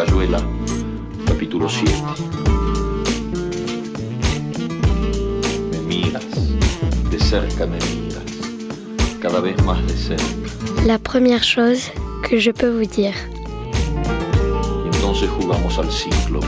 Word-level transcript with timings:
Rayuela, 0.00 0.40
capítulo 1.26 1.68
7. 1.68 1.92
Me 5.70 5.78
miras, 5.80 6.24
de 7.10 7.18
cerca 7.18 7.66
me 7.66 7.76
miras, 7.76 8.24
cada 9.20 9.40
vez 9.40 9.62
más 9.62 9.86
de 9.86 9.92
cerca. 9.92 10.24
La 10.86 10.98
première 10.98 11.44
chose 11.44 11.92
que 12.22 12.40
je 12.40 12.50
peux 12.50 12.70
vous 12.70 12.86
dire. 12.86 13.12
Y 14.84 14.96
entonces 14.96 15.28
jugamos 15.38 15.76
al 15.76 15.90
cíclope. 15.92 16.46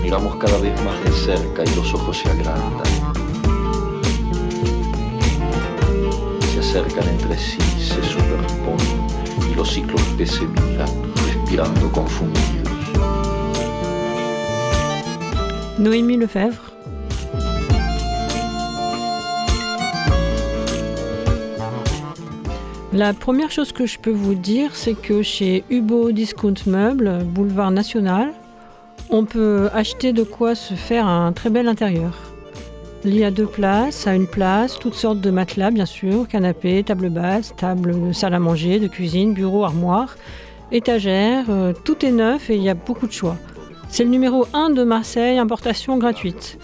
Miramos 0.00 0.36
cada 0.36 0.58
vez 0.58 0.80
más 0.84 1.02
de 1.02 1.10
cerca 1.10 1.64
y 1.64 1.74
los 1.74 1.92
ojos 1.94 2.16
se 2.16 2.30
agrandan. 2.30 2.86
Se 6.54 6.60
acercan 6.60 7.08
entre 7.08 7.36
sí, 7.36 7.58
se 7.76 8.00
superponen 8.04 9.08
y 9.50 9.54
los 9.56 9.74
cíclopes 9.74 10.30
se 10.30 10.46
miran, 10.46 11.07
Noémie 15.78 16.18
Lefebvre. 16.18 16.72
La 22.92 23.14
première 23.14 23.50
chose 23.50 23.72
que 23.72 23.86
je 23.86 23.98
peux 23.98 24.10
vous 24.10 24.34
dire, 24.34 24.76
c'est 24.76 24.94
que 24.94 25.22
chez 25.22 25.64
Hubo 25.70 26.12
Discount 26.12 26.54
Meubles, 26.66 27.24
boulevard 27.24 27.70
National, 27.70 28.32
on 29.08 29.24
peut 29.24 29.70
acheter 29.72 30.12
de 30.12 30.24
quoi 30.24 30.54
se 30.54 30.74
faire 30.74 31.06
un 31.06 31.32
très 31.32 31.48
bel 31.48 31.66
intérieur. 31.68 32.12
Il 33.04 33.16
y 33.16 33.24
a 33.24 33.30
deux 33.30 33.46
places, 33.46 34.06
à 34.06 34.14
une 34.14 34.26
place, 34.26 34.78
toutes 34.78 34.94
sortes 34.94 35.20
de 35.20 35.30
matelas 35.30 35.70
bien 35.70 35.86
sûr, 35.86 36.28
canapé, 36.28 36.82
table 36.82 37.08
basse, 37.08 37.54
table 37.56 38.08
de 38.08 38.12
salle 38.12 38.34
à 38.34 38.38
manger, 38.38 38.80
de 38.80 38.88
cuisine, 38.88 39.32
bureau, 39.32 39.64
armoire, 39.64 40.16
étagère, 40.72 41.46
euh, 41.48 41.72
tout 41.84 42.04
est 42.04 42.10
neuf 42.10 42.50
et 42.50 42.56
il 42.56 42.62
y 42.62 42.68
a 42.68 42.74
beaucoup 42.74 43.06
de 43.06 43.12
choix. 43.12 43.36
C'est 43.88 44.04
le 44.04 44.10
numéro 44.10 44.46
1 44.52 44.70
de 44.70 44.84
Marseille, 44.84 45.38
importation 45.38 45.96
gratuite. 45.98 46.58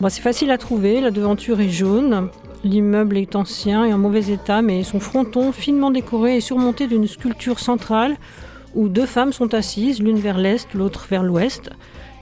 Bon, 0.00 0.08
c'est 0.08 0.22
facile 0.22 0.50
à 0.50 0.58
trouver, 0.58 1.00
la 1.00 1.10
devanture 1.10 1.60
est 1.60 1.68
jaune, 1.68 2.28
l'immeuble 2.62 3.16
est 3.16 3.36
ancien 3.36 3.84
et 3.84 3.92
en 3.92 3.98
mauvais 3.98 4.32
état, 4.32 4.62
mais 4.62 4.82
son 4.82 5.00
fronton 5.00 5.52
finement 5.52 5.90
décoré 5.90 6.36
est 6.36 6.40
surmonté 6.40 6.86
d'une 6.86 7.06
sculpture 7.06 7.58
centrale 7.58 8.16
où 8.74 8.88
deux 8.88 9.06
femmes 9.06 9.32
sont 9.32 9.54
assises, 9.54 10.00
l'une 10.02 10.18
vers 10.18 10.38
l'est, 10.38 10.72
l'autre 10.74 11.06
vers 11.08 11.22
l'ouest, 11.22 11.70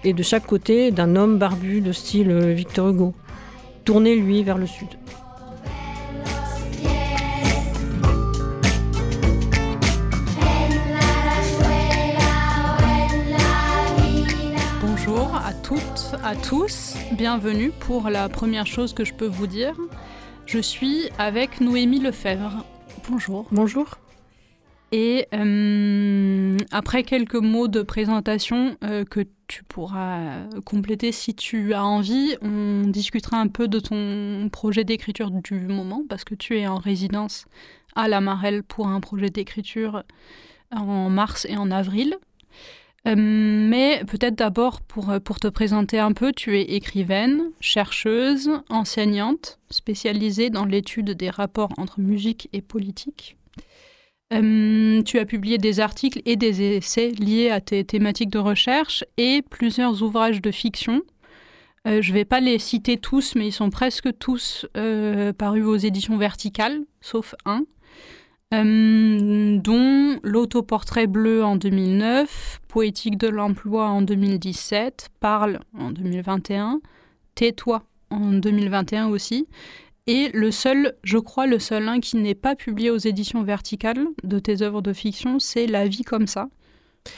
et 0.05 0.13
de 0.13 0.23
chaque 0.23 0.47
côté 0.47 0.91
d'un 0.91 1.17
homme 1.17 1.39
barbu 1.39 1.81
de 1.81 1.93
style 1.93 2.31
euh, 2.31 2.53
Victor 2.53 2.89
Hugo, 2.89 3.15
tourné 3.85 4.17
lui 4.17 4.43
vers 4.43 4.59
le 4.59 4.67
sud. 4.67 4.89
Toutes, 15.73 16.21
à 16.23 16.37
tous, 16.37 16.97
bienvenue 17.13 17.71
pour 17.71 18.11
la 18.11 18.29
première 18.29 18.67
chose 18.67 18.93
que 18.93 19.07
je 19.07 19.15
peux 19.15 19.27
vous 19.27 19.47
dire. 19.47 19.75
Je 20.45 20.59
suis 20.59 21.09
avec 21.19 21.63
Noémie 21.63 21.99
Lefebvre. 21.99 22.67
Bonjour. 23.09 23.47
Bonjour. 23.51 23.87
Et 24.91 25.27
euh, 25.33 26.59
après 26.73 27.05
quelques 27.05 27.37
mots 27.37 27.69
de 27.69 27.81
présentation 27.81 28.77
euh, 28.85 29.05
que 29.05 29.21
tu 29.47 29.65
pourras 29.65 30.43
compléter 30.67 31.11
si 31.11 31.35
tu 31.35 31.73
as 31.73 31.83
envie, 31.83 32.37
on 32.43 32.83
discutera 32.89 33.39
un 33.39 33.49
peu 33.49 33.67
de 33.67 33.81
ton 33.81 34.51
projet 34.53 34.85
d'écriture 34.85 35.31
du 35.31 35.55
moment, 35.55 36.03
parce 36.07 36.25
que 36.25 36.35
tu 36.35 36.59
es 36.59 36.67
en 36.67 36.77
résidence 36.77 37.47
à 37.97 38.09
la 38.09 38.21
Marelle 38.21 38.63
pour 38.63 38.89
un 38.89 39.01
projet 39.01 39.31
d'écriture 39.31 40.03
en 40.71 41.09
mars 41.09 41.47
et 41.49 41.57
en 41.57 41.71
avril. 41.71 42.19
Euh, 43.09 43.15
mais 43.17 44.05
peut-être 44.07 44.37
d'abord 44.37 44.81
pour, 44.81 45.13
pour 45.25 45.41
te 45.41 45.49
présenter 45.49 45.99
un 45.99 46.13
peu, 46.13 46.33
tu 46.33 46.57
es 46.57 46.63
écrivaine, 46.63 47.51
chercheuse, 47.61 48.51
enseignante, 48.69 49.59
spécialisée 49.71 50.51
dans 50.51 50.65
l'étude 50.65 51.11
des 51.11 51.31
rapports 51.31 51.73
entre 51.79 52.01
musique 52.01 52.49
et 52.53 52.63
politique. 52.63 53.37
Euh, 54.33 55.03
tu 55.03 55.19
as 55.19 55.27
publié 55.27 55.59
des 55.59 55.81
articles 55.81 56.23
et 56.25 56.37
des 56.37 56.77
essais 56.77 57.11
liés 57.11 57.51
à 57.51 57.61
tes 57.61 57.85
thématiques 57.85 58.31
de 58.31 58.39
recherche 58.39 59.05
et 59.19 59.43
plusieurs 59.43 60.03
ouvrages 60.03 60.41
de 60.41 60.51
fiction. 60.51 61.03
Euh, 61.87 62.01
je 62.01 62.11
ne 62.11 62.15
vais 62.15 62.25
pas 62.25 62.41
les 62.41 62.59
citer 62.59 62.97
tous, 62.97 63.35
mais 63.35 63.49
ils 63.49 63.53
sont 63.53 63.69
presque 63.69 64.17
tous 64.19 64.67
euh, 64.77 65.33
parus 65.33 65.67
aux 65.67 65.77
éditions 65.77 66.17
verticales, 66.17 66.81
sauf 67.01 67.35
un, 67.45 67.67
dont 68.53 70.21
L'autoportrait 70.23 71.07
bleu 71.07 71.43
en 71.43 71.57
2009, 71.57 72.61
Poétique 72.69 73.17
de 73.17 73.29
l'emploi 73.29 73.89
en 73.89 74.03
2017, 74.03 75.09
Parle 75.21 75.61
en 75.79 75.91
2021, 75.91 76.81
Tais-toi 77.35 77.83
en 78.11 78.33
2021 78.33 79.09
aussi, 79.09 79.49
et 80.07 80.31
le 80.35 80.51
seul, 80.51 80.95
je 81.03 81.17
crois, 81.17 81.47
le 81.47 81.59
seul 81.59 81.89
un 81.89 82.01
qui 82.01 82.17
n'est 82.17 82.35
pas 82.35 82.55
publié 82.55 82.91
aux 82.91 82.99
éditions 82.99 83.43
verticales 83.43 84.07
de 84.23 84.39
tes 84.39 84.61
œuvres 84.61 84.83
de 84.83 84.93
fiction, 84.93 85.39
c'est 85.39 85.67
La 85.67 85.87
vie 85.87 86.05
comme 86.05 86.27
ça, 86.27 86.49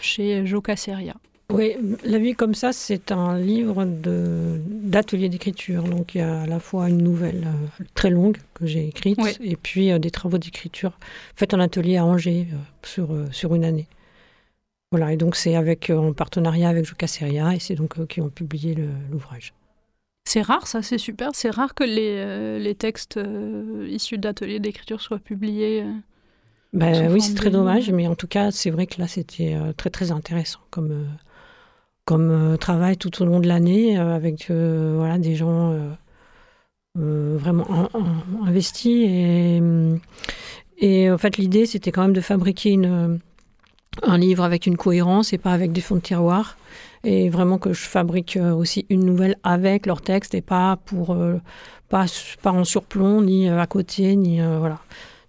chez 0.01 0.47
Joka 0.47 0.77
Seria. 0.77 1.15
Oui, 1.53 1.77
La 2.05 2.19
vie 2.19 2.35
comme 2.35 2.55
ça, 2.55 2.73
c'est 2.73 3.13
un 3.13 3.39
livre 3.39 3.85
d'atelier 3.85 5.29
d'écriture. 5.29 5.83
Donc 5.83 6.15
il 6.15 6.19
y 6.19 6.21
a 6.23 6.43
à 6.43 6.47
la 6.47 6.59
fois 6.59 6.89
une 6.89 7.03
nouvelle 7.03 7.47
euh, 7.47 7.85
très 7.95 8.11
longue 8.11 8.39
que 8.55 8.67
j'ai 8.67 8.89
écrite 8.89 9.19
et 9.41 9.57
puis 9.57 9.93
euh, 9.93 9.99
des 9.99 10.11
travaux 10.11 10.39
d'écriture 10.39 10.99
faits 11.37 11.53
en 11.53 11.61
atelier 11.61 11.99
à 11.99 12.05
Angers 12.07 12.49
euh, 12.53 12.57
sur, 12.83 13.11
sur 13.31 13.55
une 13.55 13.65
année. 13.65 13.87
Voilà, 14.91 15.13
et 15.13 15.17
donc 15.17 15.37
c'est 15.37 15.57
avec 15.57 15.91
en 15.91 16.13
partenariat 16.13 16.69
avec 16.69 16.87
Joka 16.87 17.07
Seria 17.07 17.55
et 17.55 17.59
c'est 17.59 17.75
donc 17.75 17.99
eux 17.99 18.07
qui 18.07 18.21
ont 18.21 18.31
publié 18.31 18.77
l'ouvrage. 19.11 19.53
C'est 20.27 20.41
rare, 20.41 20.67
ça, 20.67 20.83
c'est 20.83 20.99
super. 20.99 21.31
C'est 21.35 21.51
rare 21.51 21.75
que 21.75 21.85
les, 21.85 22.61
les 22.61 22.75
textes 22.77 23.19
issus 23.89 24.19
d'ateliers 24.19 24.61
d'écriture 24.61 25.01
soient 25.01 25.19
publiés. 25.19 25.85
Ben, 26.73 27.13
oui, 27.13 27.21
c'est 27.21 27.35
très 27.35 27.51
dommage, 27.51 27.91
mais 27.91 28.07
en 28.07 28.15
tout 28.15 28.29
cas, 28.29 28.53
c'est 28.53 28.71
vrai 28.71 28.87
que 28.87 29.01
là, 29.01 29.09
c'était 29.09 29.59
très, 29.77 29.91
très 29.91 30.13
intéressant 30.13 30.61
comme, 30.71 31.09
comme 32.05 32.57
travail 32.59 32.97
tout 32.97 33.23
au 33.23 33.25
long 33.25 33.41
de 33.41 33.49
l'année, 33.49 33.97
avec 33.97 34.51
voilà, 34.51 35.19
des 35.19 35.35
gens 35.37 35.75
vraiment 36.95 37.89
investis. 38.45 39.07
Et, 39.09 39.63
et 40.79 41.11
en 41.11 41.19
fait, 41.19 41.39
l'idée, 41.39 41.67
c'était 41.67 41.93
quand 41.93 42.03
même 42.03 42.13
de 42.13 42.21
fabriquer 42.21 42.77
un 44.03 44.19
livre 44.19 44.45
avec 44.45 44.67
une 44.67 44.77
cohérence 44.77 45.33
et 45.33 45.39
pas 45.39 45.53
avec 45.53 45.73
des 45.73 45.81
fonds 45.81 45.97
de 45.97 46.01
tiroir 46.01 46.57
et 47.05 47.29
vraiment 47.29 47.59
que 47.59 47.73
je 47.73 47.83
fabrique 47.83 48.37
euh, 48.37 48.53
aussi 48.53 48.87
une 48.89 49.05
nouvelle 49.05 49.37
avec 49.43 49.87
leur 49.87 50.01
texte 50.01 50.35
et 50.35 50.41
pas 50.41 50.79
pour 50.85 51.11
euh, 51.11 51.41
pas, 51.89 52.07
pas 52.43 52.51
en 52.51 52.65
surplomb 52.65 53.23
ni 53.23 53.49
euh, 53.49 53.61
à 53.61 53.67
côté 53.67 54.17
ni 54.17 54.41
voilà 54.41 54.79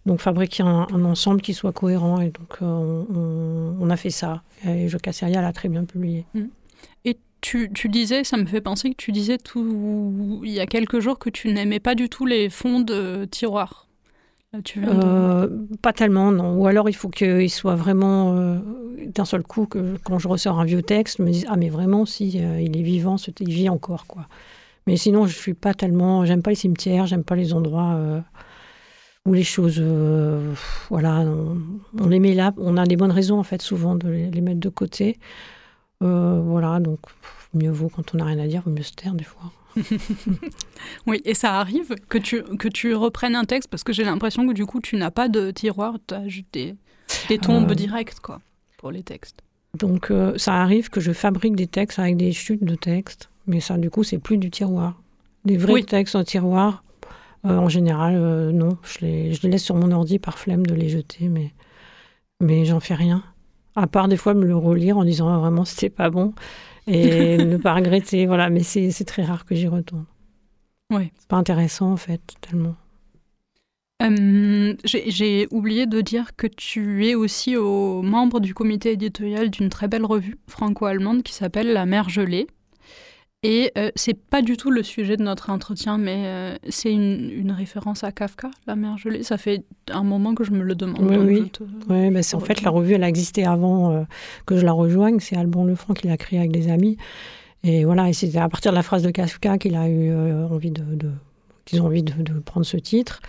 donc 0.05 0.21
fabriquer 0.21 0.63
un, 0.63 0.87
ensemble 1.03 1.41
qui 1.41 1.53
soit 1.53 1.73
cohérent 1.73 2.21
et 2.21 2.29
donc 2.29 2.59
on, 2.61 3.89
a 3.89 3.97
fait 3.97 4.11
ça 4.11 4.43
et 4.63 4.87
Je 4.87 4.97
Casseria 4.97 5.41
l'a 5.41 5.51
très 5.51 5.67
bien 5.67 5.83
publié. 5.83 6.25
Mmh. 6.35 6.43
Et 7.03 7.18
tu, 7.41 7.72
tu, 7.73 7.90
disais, 7.90 8.23
ça 8.23 8.38
me 8.38 8.46
fait 8.46 8.62
penser 8.62 8.90
que 8.90 8.96
tu 8.96 9.12
disais 9.12 9.38
tout, 9.38 10.41
il 10.44 10.51
y 10.51 10.59
a 10.59 10.66
quelques 10.66 11.00
jours 11.00 11.19
que 11.19 11.29
tu 11.29 11.53
n'aimais 11.53 11.79
pas 11.79 11.96
du 11.96 12.09
tout 12.09 12.25
les 12.25 12.50
fonds 12.50 12.79
de 12.79 13.25
tiroir. 13.25 13.85
Euh, 14.78 15.47
pas 15.81 15.94
tellement, 15.94 16.31
non. 16.31 16.57
Ou 16.57 16.68
alors 16.68 16.90
il 16.90 16.96
faut 16.96 17.09
qu'il 17.09 17.50
soit 17.50 17.75
vraiment 17.75 18.35
euh, 18.35 18.59
d'un 19.07 19.25
seul 19.25 19.44
coup 19.44 19.66
que 19.66 19.97
quand 20.03 20.19
je 20.19 20.28
ressors 20.28 20.59
un 20.59 20.66
vieux 20.66 20.81
texte, 20.81 21.18
je 21.18 21.23
me 21.23 21.31
dise 21.31 21.46
ah 21.50 21.56
mais 21.57 21.69
vraiment 21.69 22.06
si 22.06 22.40
euh, 22.41 22.62
il 22.62 22.78
est 22.78 22.81
vivant, 22.81 23.17
il 23.40 23.50
vit 23.50 23.69
encore 23.69 24.06
quoi. 24.07 24.28
Mais 24.88 24.97
sinon 24.97 25.25
je 25.25 25.35
suis 25.35 25.53
pas 25.53 25.73
tellement, 25.73 26.25
j'aime 26.25 26.41
pas 26.41 26.52
les 26.52 26.56
cimetières, 26.56 27.07
j'aime 27.07 27.23
pas 27.23 27.35
les 27.35 27.53
endroits 27.53 28.00
où 29.26 29.34
les 29.34 29.43
choses, 29.43 29.84
voilà, 30.91 31.26
on, 31.99 32.08
les 32.08 32.20
met 32.20 32.35
là, 32.35 32.53
on 32.58 32.78
a 32.78 32.85
des 32.85 32.96
bonnes 32.96 33.11
raisons 33.11 33.40
en 33.40 33.43
fait 33.43 33.64
souvent 33.64 33.96
de 33.96 34.08
les, 34.08 34.41
mettre 34.41 34.59
de 34.59 34.70
côté. 34.70 35.17
Voilà, 36.01 36.79
donc 36.79 36.99
mieux 37.53 37.71
vaut 37.71 37.89
quand 37.89 38.13
on 38.13 38.17
n'a 38.17 38.25
rien 38.25 38.39
à 38.39 38.47
dire, 38.47 38.61
vaut 38.65 38.71
mieux 38.71 38.83
se 38.83 38.93
taire 38.93 39.13
des 39.13 39.23
fois. 39.23 39.51
oui, 41.07 41.21
et 41.25 41.33
ça 41.33 41.59
arrive 41.59 41.95
que 42.07 42.17
tu, 42.17 42.43
que 42.43 42.67
tu 42.67 42.93
reprennes 42.93 43.35
un 43.35 43.43
texte 43.43 43.69
parce 43.69 43.83
que 43.83 43.93
j'ai 43.93 44.03
l'impression 44.03 44.47
que 44.47 44.53
du 44.53 44.65
coup 44.65 44.79
tu 44.79 44.95
n'as 44.95 45.11
pas 45.11 45.27
de 45.27 45.51
tiroir, 45.51 45.95
tu 46.07 46.13
as 46.13 46.23
des, 46.53 46.75
des 47.27 47.37
tombes 47.37 47.71
euh. 47.71 47.75
directes 47.75 48.19
quoi, 48.19 48.39
pour 48.77 48.91
les 48.91 49.03
textes. 49.03 49.41
Donc 49.77 50.11
euh, 50.11 50.37
ça 50.37 50.55
arrive 50.55 50.89
que 50.89 51.01
je 51.01 51.11
fabrique 51.11 51.55
des 51.55 51.67
textes 51.67 51.99
avec 51.99 52.15
des 52.15 52.31
chutes 52.31 52.63
de 52.63 52.75
textes, 52.75 53.29
mais 53.47 53.59
ça 53.59 53.77
du 53.77 53.89
coup 53.89 54.03
c'est 54.03 54.19
plus 54.19 54.37
du 54.37 54.49
tiroir. 54.49 55.01
Des 55.43 55.57
vrais 55.57 55.83
textes 55.83 56.15
en 56.15 56.23
tiroir, 56.23 56.83
euh, 57.45 57.57
en 57.57 57.69
général 57.69 58.17
non, 58.51 58.77
je 58.83 59.05
les, 59.05 59.33
je 59.33 59.41
les 59.43 59.49
laisse 59.49 59.63
sur 59.63 59.75
mon 59.75 59.91
ordi 59.91 60.19
par 60.19 60.39
flemme 60.39 60.65
de 60.65 60.73
les 60.73 60.89
jeter, 60.89 61.27
mais, 61.27 61.53
mais 62.39 62.65
j'en 62.65 62.79
fais 62.79 62.95
rien. 62.95 63.23
À 63.75 63.87
part 63.87 64.07
des 64.07 64.17
fois 64.17 64.33
me 64.33 64.45
le 64.45 64.55
relire 64.55 64.97
en 64.97 65.03
disant 65.03 65.27
ah, 65.29 65.37
vraiment 65.37 65.66
c'était 65.66 65.89
pas 65.89 66.09
bon 66.09 66.33
et 66.87 67.37
ne 67.45 67.57
pas 67.57 67.73
regretter. 67.73 68.25
Voilà, 68.25 68.49
mais 68.49 68.63
c'est 68.63 69.05
très 69.05 69.23
rare 69.23 69.45
que 69.45 69.55
j'y 69.55 69.67
retourne. 69.67 70.05
Oui. 70.91 71.11
C'est 71.17 71.27
pas 71.27 71.37
intéressant 71.37 71.91
en 71.91 71.97
fait, 71.97 72.22
tellement. 72.41 72.75
Euh, 74.03 74.73
j'ai 74.83 75.47
oublié 75.51 75.85
de 75.85 76.01
dire 76.01 76.35
que 76.35 76.47
tu 76.47 77.07
es 77.07 77.16
aussi 77.16 77.55
au 77.55 78.01
membre 78.01 78.41
du 78.41 78.53
comité 78.53 78.91
éditorial 78.91 79.49
d'une 79.49 79.69
très 79.69 79.87
belle 79.87 80.05
revue 80.05 80.37
franco-allemande 80.47 81.23
qui 81.23 81.33
s'appelle 81.33 81.71
La 81.71 81.85
mer 81.85 82.09
gelée. 82.09 82.47
Et 83.45 83.71
euh, 83.77 83.91
c'est 83.95 84.17
pas 84.17 84.41
du 84.41 84.57
tout 84.57 84.71
le 84.71 84.81
sujet 84.81 85.17
de 85.17 85.23
notre 85.23 85.51
entretien, 85.51 85.99
mais 85.99 86.23
euh, 86.25 86.55
c'est 86.67 86.91
une, 86.91 87.53
référence 87.55 88.03
à 88.03 88.11
Kafka, 88.11 88.49
La 88.65 88.75
mer 88.75 88.97
gelée. 88.97 89.21
Ça 89.21 89.37
fait 89.37 89.63
un 89.91 90.01
moment 90.01 90.33
que 90.33 90.43
je 90.43 90.51
me 90.51 90.63
le 90.63 90.73
demande. 90.73 91.01
Oui, 91.01 91.51
oui. 91.87 92.11
Bah, 92.11 92.23
c'est 92.23 92.35
en 92.35 92.39
fait 92.39 92.63
la 92.63 92.71
revue, 92.71 92.95
elle 92.95 93.03
a 93.03 93.07
existé 93.07 93.45
avant 93.45 94.05
que 94.47 94.57
je 94.57 94.65
la 94.65 94.71
rejoigne. 94.71 95.19
C'est 95.19 95.37
Alban 95.37 95.63
Lefranc 95.63 95.93
qui 95.93 96.07
l'a 96.07 96.17
créée 96.17 96.39
avec 96.39 96.51
des 96.51 96.69
amis. 96.69 96.97
Et 97.63 97.85
voilà, 97.85 98.09
et 98.09 98.13
c'est 98.13 98.35
à 98.35 98.49
partir 98.49 98.71
de 98.71 98.75
la 98.75 98.83
phrase 98.83 99.03
de 99.03 99.11
Kafka 99.11 99.59
qu'il 99.59 99.75
a 99.75 99.87
eu 99.87 100.11
envie 100.49 100.71
de, 100.71 100.83
qu'ils 101.65 101.81
ont 101.83 101.85
envie 101.85 102.03
de, 102.03 102.13
de, 102.13 102.33
prendre 102.39 102.65
ce 102.65 102.77
titre 102.77 103.21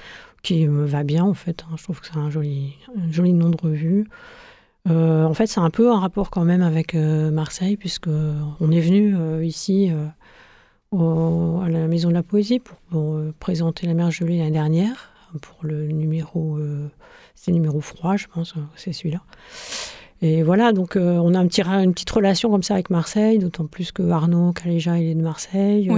qui 0.43 0.67
me 0.67 0.87
va 0.87 1.03
bien 1.03 1.25
en 1.25 1.35
fait. 1.35 1.65
Hein. 1.65 1.75
Je 1.77 1.83
trouve 1.83 2.01
que 2.01 2.07
c'est 2.07 2.17
un 2.17 2.31
joli, 2.31 2.75
un 2.97 3.13
joli 3.13 3.35
nom 3.35 3.51
de 3.51 3.57
revue. 3.61 4.07
Euh, 4.89 5.25
en 5.25 5.35
fait, 5.35 5.47
c'est 5.47 5.61
un 5.61 5.71
peu 5.71 5.91
un 5.91 5.99
rapport 5.99 6.31
quand 6.31 6.45
même 6.45 6.63
avec 6.63 6.95
euh, 6.95 7.31
Marseille, 7.31 7.77
puisque 7.77 8.09
on 8.09 8.71
est 8.71 8.81
venu 8.81 9.17
euh, 9.17 9.45
ici 9.45 9.91
à 10.93 11.69
la 11.69 11.89
Maison 11.89 12.09
de 12.09 12.15
la 12.15 12.23
Poésie 12.23 12.61
pour, 12.61 13.21
présenter 13.41 13.87
La 13.87 13.95
Mer 13.95 14.11
Gelée 14.11 14.39
l'année 14.39 14.53
dernière, 14.53 15.13
pour 15.43 15.59
le 15.63 15.89
numéro, 15.89 16.59
c'est 17.35 17.51
le 17.51 17.57
numéro 17.57 17.81
froid, 17.81 18.17
je 18.17 18.27
pense, 18.33 18.55
c'est 18.77 18.93
celui-là. 18.93 19.21
Et 20.23 20.43
voilà, 20.43 20.73
donc 20.73 20.97
on 20.97 21.35
a 21.35 21.39
un 21.39 21.47
petit, 21.49 21.63
une 21.63 21.93
petite 21.93 22.11
relation 22.11 22.51
comme 22.51 22.63
ça 22.63 22.75
avec 22.75 22.89
Marseille, 22.89 23.39
d'autant 23.39 23.67
plus 23.67 23.93
que 23.93 24.09
Arnaud 24.09 24.53
Caléja, 24.53 24.97
il 24.99 25.09
est 25.09 25.15
de 25.15 25.23
Marseille. 25.23 25.91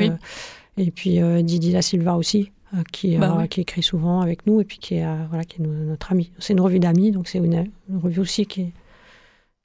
et 0.76 0.90
puis 0.90 1.20
Didier 1.44 1.74
Da 1.74 1.82
Silva 1.82 2.16
aussi, 2.16 2.50
euh, 2.50 2.57
qui, 2.92 3.16
bah 3.16 3.46
qui, 3.48 3.62
écrit 3.62 3.82
souvent 3.82 4.20
avec 4.20 4.46
nous 4.46 4.60
et 4.60 4.64
puis 4.64 4.78
qui 4.78 4.96
est, 4.96 5.04
euh, 5.04 5.24
voilà, 5.28 5.44
qui 5.44 5.62
est 5.62 5.64
notre 5.64 6.12
ami. 6.12 6.32
C'est 6.38 6.52
une 6.52 6.60
revue 6.60 6.78
d'amis, 6.78 7.10
donc 7.10 7.28
c'est 7.28 7.38
une, 7.38 7.70
revue 8.02 8.20
aussi 8.20 8.46
qui, 8.46 8.72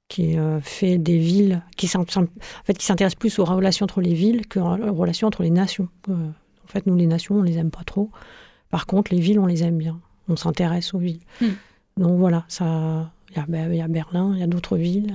qui 0.07 0.37
euh, 0.37 0.61
fait 0.61 0.97
des 0.97 1.17
villes, 1.17 1.61
qui 1.75 1.87
s'intéresse 1.87 3.15
plus 3.15 3.39
aux 3.39 3.45
relations 3.45 3.83
entre 3.85 4.01
les 4.01 4.13
villes 4.13 4.47
qu'aux 4.47 4.63
relations 4.63 5.27
entre 5.27 5.43
les 5.43 5.49
nations. 5.49 5.89
en 6.09 6.67
fait, 6.67 6.85
nous, 6.85 6.95
les 6.95 7.07
nations, 7.07 7.35
on 7.35 7.43
les 7.43 7.57
aime 7.57 7.71
pas 7.71 7.83
trop. 7.83 8.09
Par 8.69 8.85
contre, 8.85 9.13
les 9.13 9.19
villes, 9.19 9.39
on 9.39 9.45
les 9.45 9.63
aime 9.63 9.77
bien. 9.77 9.99
On 10.29 10.35
s'intéresse 10.35 10.93
aux 10.93 10.99
villes. 10.99 11.19
Hmm. 11.41 11.49
Donc 11.97 12.17
voilà, 12.17 12.45
ça, 12.47 13.11
il 13.35 13.37
y, 13.37 13.77
y, 13.77 13.81
a 13.81 13.87
Berlin, 13.87 14.31
il 14.33 14.39
y 14.39 14.43
a 14.43 14.47
d'autres 14.47 14.77
villes. 14.77 15.13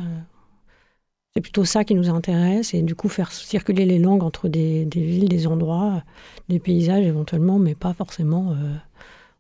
C'est 1.39 1.43
plutôt 1.43 1.65
ça 1.65 1.85
qui 1.85 1.95
nous 1.95 2.11
intéresse 2.11 2.75
et 2.75 2.83
du 2.83 2.97
coup 2.97 3.09
faire 3.09 3.31
circuler 3.31 3.85
les 3.85 4.01
langues 4.01 4.25
entre 4.25 4.49
des, 4.49 4.89
villes, 4.93 5.29
des 5.29 5.47
endroits, 5.47 6.03
des 6.49 6.59
paysages 6.59 7.07
éventuellement, 7.07 7.61
mais 7.61 7.77
pas 7.77 7.95
forcément 7.95 8.51
euh, 8.51 8.75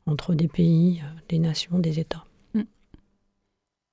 entre 0.07 0.37
des 0.37 0.47
pays, 0.47 1.03
euh, 1.03 1.21
des 1.29 1.41
nations, 1.41 1.81
des 1.81 1.99
États. 1.99 2.25
Mm. 2.55 2.61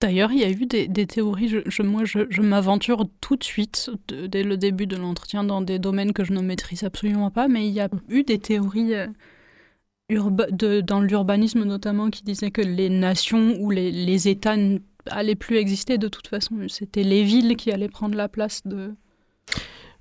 D'ailleurs, 0.02 0.32
il 0.32 0.38
y 0.38 0.44
a 0.44 0.52
eu 0.52 0.68
des, 0.68 1.08
théories, 1.08 1.48
je, 1.48 1.82
moi 1.82 2.04
je, 2.06 2.42
m'aventure 2.42 3.08
tout 3.22 3.38
de 3.38 3.44
suite, 3.44 3.90
dès 4.08 4.44
le 4.44 4.56
début 4.56 4.86
de 4.86 4.98
l'entretien, 4.98 5.44
dans 5.44 5.62
des 5.62 5.80
domaines 5.80 6.14
que 6.14 6.24
je 6.24 6.34
ne 6.34 6.42
maîtrise 6.42 6.84
absolument 6.84 7.32
pas, 7.32 7.48
mais 7.48 7.68
il 7.68 7.74
y 7.74 7.80
a 7.80 7.88
mm. 7.88 8.02
eu 8.10 8.22
des 8.22 8.38
théories 8.38 8.94
euh, 8.94 9.08
dans 10.84 11.02
l'urbanisme 11.02 11.64
notamment 11.64 12.12
qui 12.12 12.22
disaient 12.22 12.52
que 12.52 12.62
les 12.62 12.90
nations 12.90 13.58
ou 13.60 13.72
les, 13.72 13.92
les 13.92 14.28
États 14.28 14.58
allait 15.08 15.36
plus 15.36 15.58
exister 15.58 15.98
de 15.98 16.08
toute 16.08 16.28
façon. 16.28 16.56
C'était 16.68 17.04
les 17.04 17.24
villes 17.24 17.56
qui 17.56 17.72
allaient 17.72 17.90
prendre 17.90 18.16
la 18.16 18.28
place 18.28 18.62
de. 18.66 18.94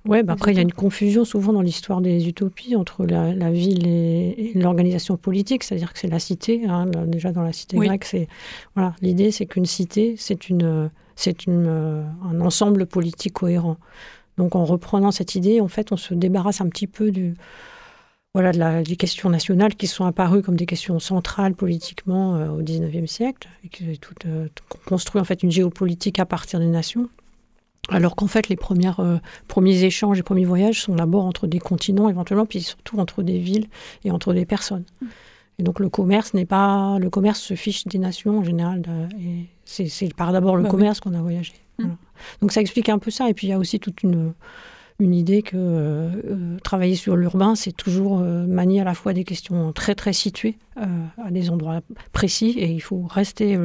Ouais, 0.05 0.21
bah 0.21 0.33
après, 0.33 0.51
il 0.51 0.55
y 0.55 0.59
a 0.59 0.61
une 0.61 0.71
confusion 0.71 1.25
souvent 1.25 1.51
dans 1.51 1.61
l'histoire 1.61 1.99
des 1.99 2.27
utopies 2.27 2.75
entre 2.75 3.05
la, 3.05 3.51
ville 3.51 3.87
et, 3.87 4.51
l'organisation 4.53 5.17
politique, 5.17 5.63
c'est-à-dire 5.63 5.93
que 5.93 5.99
c'est 5.99 6.07
la 6.07 6.19
cité. 6.19 6.65
Hein, 6.67 6.85
déjà, 7.07 7.31
dans 7.31 7.41
la 7.41 7.53
cité 7.53 7.77
grecque, 7.77 8.05
c'est. 8.05 8.27
Voilà, 8.75 8.93
l'idée, 9.01 9.31
c'est 9.31 9.47
qu'une 9.47 9.65
cité, 9.65 10.13
c'est 10.17 10.47
une, 10.49 10.91
c'est 11.15 11.47
une, 11.47 11.65
euh, 11.67 12.03
un 12.23 12.39
ensemble 12.39 12.85
politique 12.85 13.33
cohérent. 13.33 13.77
Donc, 14.37 14.55
en 14.55 14.63
reprenant 14.65 15.11
cette 15.11 15.33
idée, 15.33 15.59
en 15.59 15.67
fait, 15.67 15.91
on 15.91 15.97
se 15.97 16.13
débarrasse 16.13 16.61
un 16.61 16.69
petit 16.69 16.87
peu 16.87 17.09
du 17.09 17.33
voilà, 18.35 18.51
de 18.51 18.59
la, 18.59 18.83
des 18.83 18.97
questions 18.97 19.29
nationales 19.29 19.75
qui 19.75 19.87
sont 19.87 20.03
apparues 20.03 20.41
comme 20.41 20.57
des 20.57 20.65
questions 20.65 20.99
centrales 20.99 21.55
politiquement 21.55 22.35
euh, 22.35 22.49
au 22.49 22.61
XIXe 22.61 23.09
siècle, 23.09 23.47
et 23.63 23.69
qui 23.69 23.97
tout, 23.97 24.13
euh, 24.25 24.49
construit 24.85 25.21
en 25.21 25.23
fait 25.23 25.41
une 25.41 25.51
géopolitique 25.51 26.19
à 26.19 26.25
partir 26.25 26.59
des 26.59 26.67
nations. 26.67 27.07
Alors 27.87 28.17
qu'en 28.17 28.27
fait, 28.27 28.49
les 28.49 28.57
premières, 28.57 28.99
euh, 28.99 29.19
premiers 29.47 29.85
échanges 29.85 30.19
et 30.19 30.23
premiers 30.23 30.43
voyages 30.43 30.81
sont 30.81 30.95
d'abord 30.95 31.23
entre 31.23 31.47
des 31.47 31.59
continents 31.59 32.09
éventuellement, 32.09 32.45
puis 32.45 32.61
surtout 32.61 32.99
entre 32.99 33.23
des 33.23 33.39
villes 33.39 33.69
et 34.03 34.11
entre 34.11 34.33
des 34.33 34.45
personnes. 34.45 34.83
Et 35.57 35.63
donc 35.63 35.79
le 35.79 35.87
commerce 35.87 36.33
n'est 36.33 36.45
pas, 36.45 36.99
le 36.99 37.09
commerce 37.09 37.39
se 37.39 37.53
fiche 37.53 37.87
des 37.87 37.99
nations 37.99 38.39
en 38.39 38.43
général. 38.43 38.83
et 39.17 39.45
c'est 39.63 40.13
par 40.13 40.33
d'abord 40.33 40.57
le 40.57 40.63
bah 40.63 40.69
commerce 40.69 40.99
qu'on 40.99 41.13
a 41.13 41.21
voyagé. 41.21 41.53
Mmh. 41.79 41.85
Donc 42.41 42.51
ça 42.51 42.59
explique 42.59 42.89
un 42.89 42.99
peu 42.99 43.11
ça. 43.11 43.29
Et 43.29 43.33
puis 43.33 43.47
il 43.47 43.51
y 43.51 43.53
a 43.53 43.57
aussi 43.57 43.79
toute 43.79 44.03
une 44.03 44.33
une 44.99 45.13
idée 45.13 45.41
que 45.41 45.57
euh, 45.57 46.09
euh, 46.25 46.57
travailler 46.63 46.95
sur 46.95 47.15
l'urbain, 47.15 47.55
c'est 47.55 47.73
toujours 47.73 48.19
euh, 48.19 48.45
manier 48.45 48.81
à 48.81 48.83
la 48.85 48.93
fois 48.93 49.13
des 49.13 49.25
questions 49.25 49.73
très 49.73 49.95
très 49.95 50.13
situées 50.13 50.57
à 50.77 51.31
des 51.31 51.49
endroits 51.51 51.79
précis 52.11 52.55
et 52.57 52.69
il 52.69 52.81
faut 52.81 53.03
rester 53.03 53.57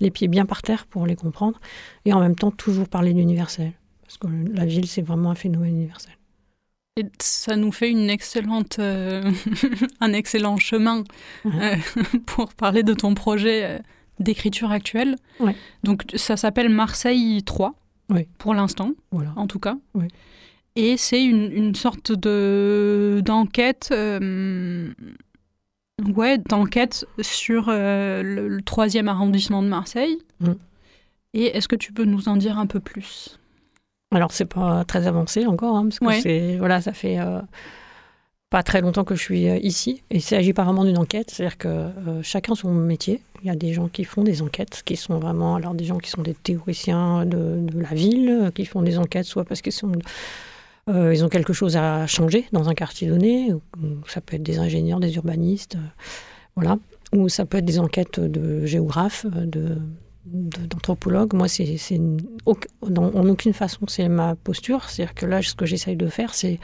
les 0.00 0.10
pieds 0.10 0.26
bien 0.26 0.44
par 0.44 0.60
terre 0.60 0.86
pour 0.86 1.06
les 1.06 1.14
comprendre 1.14 1.60
et 2.04 2.12
en 2.12 2.18
même 2.18 2.34
temps 2.34 2.50
toujours 2.50 2.88
parler 2.88 3.14
d'universel 3.14 3.74
parce 4.02 4.18
que 4.18 4.26
la 4.52 4.66
ville 4.66 4.88
c'est 4.88 5.02
vraiment 5.02 5.30
un 5.30 5.36
phénomène 5.36 5.76
universel. 5.76 6.14
Et 6.96 7.04
ça 7.20 7.54
nous 7.54 7.70
fait 7.70 7.92
une 7.92 8.10
excellente, 8.10 8.80
un 10.00 10.12
excellent 10.12 10.56
chemin 10.56 11.04
pour 12.26 12.54
parler 12.54 12.82
de 12.82 12.92
ton 12.92 13.14
projet 13.14 13.80
d'écriture 14.18 14.72
actuelle. 14.72 15.14
Donc 15.84 16.02
ça 16.16 16.36
s'appelle 16.36 16.70
Marseille 16.70 17.40
3 17.44 17.76
pour 18.38 18.52
l'instant, 18.52 18.90
voilà. 19.12 19.32
en 19.36 19.46
tout 19.46 19.60
cas. 19.60 19.76
Et 20.74 20.96
c'est 20.96 21.22
une, 21.22 21.52
une, 21.52 21.74
sorte 21.74 22.12
de 22.12 23.20
d'enquête, 23.24 23.90
euh, 23.92 24.90
ouais, 26.16 26.38
d'enquête 26.38 27.04
sur 27.20 27.66
euh, 27.68 28.22
le, 28.22 28.62
troisième 28.62 29.08
arrondissement 29.08 29.62
de 29.62 29.68
Marseille. 29.68 30.18
Mm. 30.40 30.52
Et 31.34 31.56
est-ce 31.56 31.68
que 31.68 31.76
tu 31.76 31.92
peux 31.92 32.04
nous 32.04 32.28
en 32.28 32.36
dire 32.36 32.58
un 32.58 32.66
peu 32.66 32.80
plus? 32.80 33.38
Alors 34.14 34.32
c'est 34.32 34.46
pas 34.46 34.84
très 34.84 35.06
avancé 35.06 35.46
encore, 35.46 35.76
hein, 35.76 35.88
parce 35.88 35.98
que 35.98 36.22
c'est 36.22 36.56
voilà, 36.56 36.80
ça 36.80 36.92
fait 36.92 37.18
euh, 37.18 37.40
pas 38.48 38.62
très 38.62 38.80
longtemps 38.80 39.04
que 39.04 39.14
je 39.14 39.22
suis 39.22 39.44
ici. 39.46 40.02
Et 40.10 40.16
il 40.16 40.22
s'agit 40.22 40.54
pas 40.54 40.64
vraiment 40.64 40.84
d'une 40.84 40.98
enquête, 40.98 41.30
c'est-à-dire 41.30 41.58
que 41.58 41.90
chacun 42.22 42.54
son 42.54 42.72
métier. 42.72 43.20
Il 43.42 43.48
y 43.48 43.50
a 43.50 43.56
des 43.56 43.72
gens 43.74 43.88
qui 43.88 44.04
font 44.04 44.22
des 44.22 44.40
enquêtes, 44.40 44.82
qui 44.84 44.96
sont 44.96 45.18
vraiment 45.18 45.56
alors 45.56 45.74
des 45.74 45.84
gens 45.84 45.98
qui 45.98 46.08
sont 46.08 46.22
des 46.22 46.34
théoriciens 46.34 47.26
de, 47.26 47.58
de 47.60 47.80
la 47.80 47.88
ville, 47.90 48.52
qui 48.54 48.64
font 48.64 48.82
des 48.82 48.98
enquêtes 48.98 49.26
soit 49.26 49.44
parce 49.44 49.60
qu'ils 49.60 49.72
sont 49.72 49.92
euh, 50.88 51.14
ils 51.14 51.24
ont 51.24 51.28
quelque 51.28 51.52
chose 51.52 51.76
à 51.76 52.06
changer 52.06 52.46
dans 52.52 52.68
un 52.68 52.74
quartier 52.74 53.08
donné. 53.08 53.52
Ça 54.08 54.20
peut 54.20 54.36
être 54.36 54.42
des 54.42 54.58
ingénieurs, 54.58 55.00
des 55.00 55.14
urbanistes, 55.16 55.76
euh, 55.76 56.02
voilà. 56.56 56.78
Ou 57.14 57.28
ça 57.28 57.44
peut 57.44 57.58
être 57.58 57.64
des 57.64 57.78
enquêtes 57.78 58.20
de 58.20 58.64
géographes, 58.64 59.26
de, 59.26 59.78
d'anthropologues. 60.24 61.34
Moi, 61.34 61.46
c'est, 61.46 62.00
en 62.46 63.28
aucune 63.28 63.52
façon, 63.52 63.80
c'est 63.86 64.08
ma 64.08 64.34
posture. 64.34 64.88
C'est-à-dire 64.88 65.14
que 65.14 65.26
là, 65.26 65.42
ce 65.42 65.54
que 65.54 65.66
j'essaye 65.66 65.96
de 65.96 66.06
faire, 66.06 66.34
c'est 66.34 66.58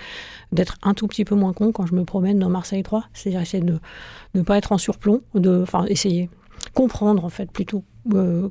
d'être 0.52 0.78
un 0.82 0.94
tout 0.94 1.06
petit 1.06 1.24
peu 1.24 1.34
moins 1.34 1.52
con 1.52 1.70
quand 1.70 1.86
je 1.86 1.94
me 1.94 2.04
promène 2.04 2.38
dans 2.38 2.48
Marseille 2.48 2.82
3. 2.82 3.04
C'est-à-dire 3.12 3.42
essayer 3.42 3.62
de 3.62 3.78
ne 4.34 4.42
pas 4.42 4.56
être 4.56 4.72
en 4.72 4.78
surplomb, 4.78 5.20
de, 5.34 5.62
enfin, 5.62 5.84
essayer 5.86 6.30
comprendre, 6.74 7.24
en 7.24 7.28
fait, 7.28 7.50
plutôt 7.50 7.84
euh, 8.14 8.48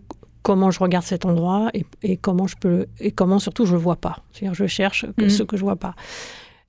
comment 0.47 0.71
je 0.71 0.79
regarde 0.79 1.03
cet 1.03 1.25
endroit 1.25 1.69
et, 2.03 2.15
comment 2.15 2.47
je 2.47 2.55
peux 2.55 2.85
et 3.01 3.11
comment 3.11 3.37
surtout 3.37 3.65
je 3.65 3.75
vois 3.75 3.97
pas. 3.97 4.19
C'est-à-dire 4.31 4.53
je 4.53 4.65
cherche 4.65 5.05
mhm. 5.17 5.29
ce 5.29 5.43
que 5.43 5.57
je 5.57 5.61
vois 5.61 5.75
pas. 5.75 5.93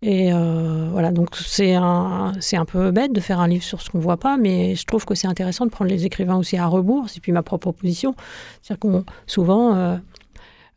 Et 0.02 0.32
euh, 0.32 0.88
voilà, 0.90 1.12
donc 1.12 1.28
c'est 1.37 1.76
un, 1.76 2.32
c'est 2.40 2.56
un 2.56 2.64
peu 2.64 2.90
bête 2.90 3.12
de 3.12 3.20
faire 3.20 3.38
un 3.38 3.47
livre 3.47 3.62
sur 3.62 3.80
ce 3.80 3.88
qu'on 3.88 4.00
voit 4.00 4.16
pas, 4.16 4.37
mais 4.37 4.75
je 4.75 4.85
trouve 4.85 5.04
que 5.04 5.14
c'est 5.14 5.28
intéressant 5.28 5.64
de 5.64 5.70
prendre 5.70 5.92
les 5.92 6.06
écrivains 6.06 6.35
aussi 6.37 6.56
à 6.56 6.66
rebours. 6.66 7.04
C'est 7.08 7.20
puis 7.20 7.30
ma 7.30 7.44
propre 7.44 7.70
position. 7.70 8.16
C'est-à-dire 8.62 8.80
qu'on 8.80 9.04
souvent 9.28 9.76
euh, 9.76 9.97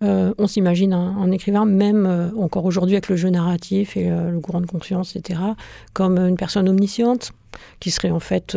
euh, 0.03 0.35
on 0.37 0.45
s'imagine 0.45 0.93
un, 0.93 1.31
écrivain, 1.31 1.65
même 1.65 2.31
encore 2.37 2.65
aujourd'hui 2.65 2.93
avec 2.93 3.09
le 3.09 3.15
jeu 3.15 3.29
narratif 3.29 3.97
et 3.97 4.09
le 4.09 4.39
courant 4.41 4.61
de 4.61 4.67
conscience, 4.67 5.15
etc., 5.15 5.39
comme 5.93 6.19
une 6.19 6.37
personne 6.37 6.69
omnisciente 6.69 7.31
qui 7.79 7.89
serait 7.89 8.11
en 8.11 8.19
fait 8.19 8.55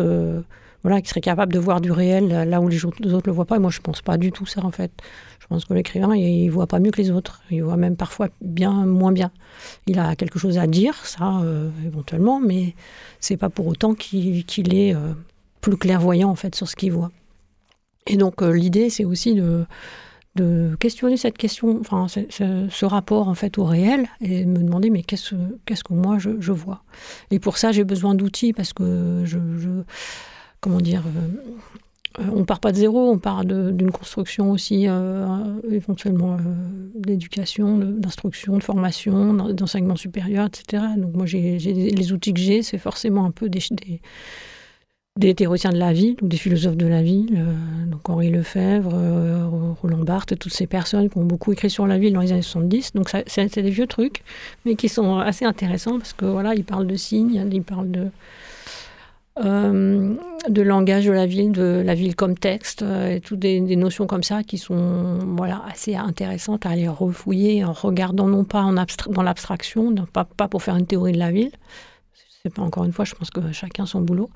voilà, 0.84 1.00
qui 1.00 1.08
serait 1.08 1.22
capable 1.22 1.52
de 1.52 1.58
voir 1.58 1.80
du 1.80 1.90
réel 1.90 2.28
là 2.28 2.60
où 2.60 2.68
les 2.68 2.84
autres 2.84 3.00
ne 3.00 3.20
le 3.24 3.32
voient 3.32 3.46
pas. 3.46 3.56
Et 3.56 3.58
moi, 3.58 3.70
je 3.70 3.78
ne 3.78 3.82
pense 3.82 4.02
pas 4.02 4.18
du 4.18 4.30
tout 4.30 4.44
ça, 4.44 4.62
en 4.64 4.70
fait. 4.70 4.92
Je 5.40 5.46
pense 5.46 5.64
que 5.64 5.72
l'écrivain, 5.74 6.14
il 6.14 6.46
ne 6.46 6.50
voit 6.50 6.66
pas 6.66 6.78
mieux 6.78 6.90
que 6.90 7.00
les 7.00 7.10
autres. 7.10 7.42
Il 7.50 7.62
voit 7.62 7.78
même 7.78 7.96
parfois 7.96 8.28
bien 8.42 8.84
moins 8.86 9.10
bien. 9.10 9.30
Il 9.86 9.98
a 9.98 10.14
quelque 10.14 10.38
chose 10.38 10.58
à 10.58 10.66
dire, 10.66 10.94
ça, 11.06 11.38
euh, 11.42 11.70
éventuellement, 11.86 12.38
mais 12.38 12.74
c'est 13.18 13.38
pas 13.38 13.48
pour 13.48 13.66
autant 13.66 13.94
qu'il 13.94 14.74
est 14.74 14.94
euh, 14.94 15.14
plus 15.62 15.78
clairvoyant, 15.78 16.28
en 16.28 16.34
fait, 16.34 16.54
sur 16.54 16.68
ce 16.68 16.76
qu'il 16.76 16.92
voit. 16.92 17.10
Et 18.06 18.18
donc, 18.18 18.42
euh, 18.42 18.52
l'idée, 18.52 18.90
c'est 18.90 19.06
aussi 19.06 19.34
de, 19.34 19.66
questionner 20.80 21.16
cette 21.16 21.38
question, 21.38 21.78
enfin, 21.80 22.08
ce, 22.08 22.84
rapport, 22.84 23.28
en 23.28 23.34
fait, 23.34 23.56
au 23.56 23.64
réel, 23.64 24.06
et 24.20 24.44
me 24.44 24.58
demander, 24.58 24.90
mais 24.90 25.02
qu'est-ce 25.02 25.34
qu'est-ce 25.64 25.84
que 25.84 25.94
moi, 25.94 26.18
je, 26.18 26.52
vois? 26.52 26.82
Et 27.30 27.38
pour 27.38 27.56
ça, 27.56 27.72
j'ai 27.72 27.84
besoin 27.84 28.14
d'outils, 28.14 28.52
parce 28.52 28.74
que 28.74 29.22
je 29.24 29.38
comment 30.64 30.80
dire, 30.80 31.02
on 32.18 32.44
part 32.44 32.60
pas 32.60 32.72
de 32.72 32.76
zéro, 32.78 33.10
on 33.10 33.18
part 33.18 33.44
d'une 33.44 33.90
construction 33.90 34.50
aussi 34.50 34.86
éventuellement 35.70 36.38
d'éducation, 36.94 37.78
d'instruction, 37.78 38.56
de 38.56 38.62
formation, 38.62 39.34
d'enseignement 39.52 39.96
supérieur, 39.96 40.46
etc. 40.46 40.84
Donc 40.96 41.14
moi, 41.14 41.26
j'ai 41.26 41.58
les 41.58 42.12
outils 42.12 42.32
que 42.32 42.40
j'ai, 42.40 42.62
c'est 42.62 42.78
forcément 42.78 43.26
un 43.26 43.30
peu 43.30 43.48
des, 43.48 43.60
des 45.16 45.34
théoriciens 45.34 45.70
de 45.70 45.78
la 45.78 45.92
ville 45.92 46.16
ou 46.22 46.26
des 46.26 46.36
philosophes 46.36 46.76
de 46.76 46.86
la 46.86 47.00
ville, 47.00 47.36
euh, 47.36 47.86
donc 47.86 48.08
Henri 48.08 48.30
Lefebvre, 48.30 48.90
euh, 48.94 49.74
Roland 49.80 50.02
Barthes, 50.02 50.36
toutes 50.38 50.52
ces 50.52 50.66
personnes 50.66 51.08
qui 51.08 51.18
ont 51.18 51.24
beaucoup 51.24 51.52
écrit 51.52 51.70
sur 51.70 51.86
la 51.86 51.98
ville 51.98 52.12
dans 52.12 52.20
les 52.20 52.32
années 52.32 52.42
70. 52.42 52.94
Donc 52.94 53.10
c'est 53.26 53.58
des 53.60 53.70
vieux 53.70 53.86
trucs, 53.86 54.24
mais 54.64 54.74
qui 54.74 54.88
sont 54.88 55.18
assez 55.18 55.44
intéressants 55.44 55.98
parce 55.98 56.14
que 56.14 56.24
voilà, 56.24 56.54
ils 56.54 56.64
parlent 56.64 56.88
de 56.88 56.96
signes, 56.96 57.48
ils 57.52 57.62
parlent 57.62 57.92
de 57.92 58.08
euh, 59.42 60.14
de 60.48 60.62
langage 60.62 61.06
de 61.06 61.12
la 61.12 61.26
ville, 61.26 61.52
de 61.52 61.82
la 61.84 61.94
ville 61.94 62.14
comme 62.14 62.36
texte, 62.36 62.82
et 62.82 63.20
toutes 63.20 63.40
des, 63.40 63.60
notions 63.60 64.06
comme 64.06 64.22
ça 64.22 64.42
qui 64.42 64.58
sont 64.58 65.18
voilà 65.36 65.62
assez 65.70 65.96
intéressantes 65.96 66.66
à 66.66 66.70
aller 66.70 66.88
refouiller 66.88 67.64
en 67.64 67.72
regardant 67.72 68.28
non 68.28 68.44
pas 68.44 68.62
en 68.62 68.72
dans 68.72 69.22
l'abstraction, 69.22 69.94
pas, 70.12 70.24
pas 70.24 70.48
pour 70.48 70.62
faire 70.62 70.76
une 70.76 70.86
théorie 70.86 71.12
de 71.12 71.18
la 71.18 71.32
ville. 71.32 71.52
C'est 72.42 72.52
pas 72.52 72.62
encore 72.62 72.84
une 72.84 72.92
fois, 72.92 73.04
je 73.04 73.14
pense 73.14 73.30
que 73.30 73.52
chacun 73.52 73.86
son 73.86 74.02
boulot 74.02 74.30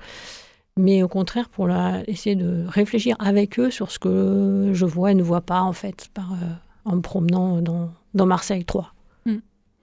mais 0.79 1.03
au 1.03 1.07
contraire 1.07 1.49
pour 1.49 1.69
essayer 2.07 2.35
de 2.35 2.63
réfléchir 2.67 3.15
avec 3.19 3.59
eux 3.59 3.69
sur 3.69 3.91
ce 3.91 3.99
que 3.99 4.71
je 4.73 4.85
vois 4.85 5.11
et 5.11 5.15
ne 5.15 5.23
vois 5.23 5.41
pas 5.41 5.61
en 5.61 5.73
fait 5.73 6.09
par, 6.13 6.31
euh, 6.33 6.53
en 6.85 6.95
me 6.95 7.01
promenant 7.01 7.61
dans, 7.61 7.91
dans 8.13 8.25
Marseille 8.25 8.65
3. 8.65 8.93
Mm. 9.25 9.37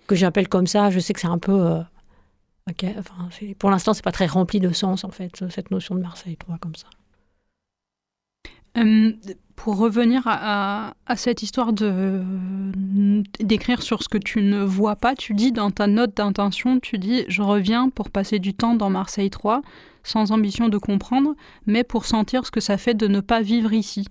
Que 0.07 0.15
j'appelle 0.15 0.49
comme 0.49 0.67
ça, 0.67 0.91
je 0.91 0.99
sais 0.99 1.13
que 1.13 1.21
c'est 1.21 1.27
un 1.27 1.39
peu... 1.39 1.81
Euh, 2.69 2.93
enfin, 2.99 3.29
pour 3.59 3.71
l'instant, 3.71 3.95
c'est 3.95 4.05
pas 4.05 4.13
très 4.13 4.27
rempli 4.27 4.61
de 4.61 4.73
sens 4.73 5.05
en 5.05 5.11
fait, 5.11 5.45
cette 5.51 5.71
notion 5.71 5.95
de 5.95 6.01
Marseille 6.01 6.37
3 6.37 6.59
comme 6.59 6.75
ça. 6.75 6.89
Hum, 8.77 9.15
pour 9.55 9.79
revenir 9.79 10.23
à, 10.27 10.95
cette 11.17 11.43
histoire 11.43 11.73
de 11.73 12.23
d'écrire 13.41 13.83
sur 13.83 14.03
ce 14.03 14.09
que 14.09 14.19
tu 14.19 14.43
ne 14.43 14.63
vois 14.63 14.97
pas, 14.97 15.15
tu 15.15 15.33
dis 15.33 15.51
dans 15.51 15.71
ta 15.71 15.87
note 15.87 16.15
d'intention, 16.15 16.79
tu 16.79 16.99
dis 16.99 17.25
je 17.29 17.41
reviens 17.41 17.89
pour 17.89 18.11
passer 18.11 18.39
du 18.39 18.53
temps 18.53 18.75
dans 18.75 18.91
Marseille 18.91 19.31
3 19.31 19.63
sans 20.03 20.31
ambition 20.31 20.69
de 20.69 20.79
comprendre, 20.79 21.35
mais 21.67 21.85
pour 21.85 22.05
sentir 22.05 22.47
ce 22.47 22.51
que 22.51 22.61
ça 22.61 22.77
fait 22.77 22.95
de 22.95 23.09
ne 23.09 23.21
pas 23.21 23.41
vivre 23.41 23.73
ici. 23.73 24.07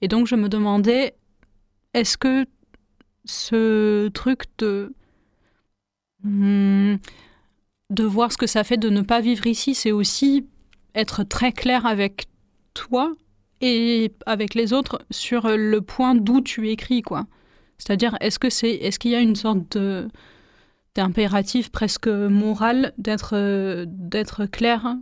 Et 0.00 0.08
donc 0.08 0.26
je 0.26 0.36
me 0.36 0.48
demandais, 0.48 1.14
est-ce 1.92 2.16
que 2.16 2.46
ce 3.24 4.08
truc 4.08 4.44
de... 4.58 4.94
Hmm, 6.22 6.96
de 7.90 8.04
voir 8.04 8.32
ce 8.32 8.36
que 8.36 8.46
ça 8.46 8.64
fait 8.64 8.76
de 8.76 8.90
ne 8.90 9.02
pas 9.02 9.20
vivre 9.20 9.46
ici, 9.46 9.74
c'est 9.74 9.92
aussi 9.92 10.46
être 10.94 11.22
très 11.22 11.52
clair 11.52 11.86
avec 11.86 12.26
toi 12.74 13.12
et 13.60 14.12
avec 14.26 14.54
les 14.54 14.72
autres 14.72 15.00
sur 15.10 15.48
le 15.48 15.80
point 15.80 16.14
d'où 16.14 16.40
tu 16.40 16.68
écris, 16.68 17.02
quoi. 17.02 17.26
C'est-à-dire, 17.78 18.16
est-ce 18.20 18.38
que 18.38 18.50
c'est, 18.50 18.70
est-ce 18.70 18.98
qu'il 18.98 19.10
y 19.10 19.14
a 19.14 19.20
une 19.20 19.36
sorte 19.36 19.76
de 19.76 20.08
d'impératif 20.94 21.70
presque 21.70 22.08
moral 22.08 22.94
d'être 22.96 23.84
d'être 23.86 24.46
clair 24.46 24.96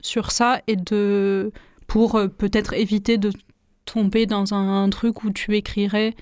sur 0.00 0.30
ça 0.30 0.62
et 0.66 0.76
de 0.76 1.52
pour 1.86 2.18
peut-être 2.38 2.72
éviter 2.72 3.18
de 3.18 3.30
tomber 3.84 4.24
dans 4.24 4.54
un, 4.54 4.88
truc 4.88 5.22
où 5.22 5.30
tu 5.30 5.54
écrirais 5.54 6.14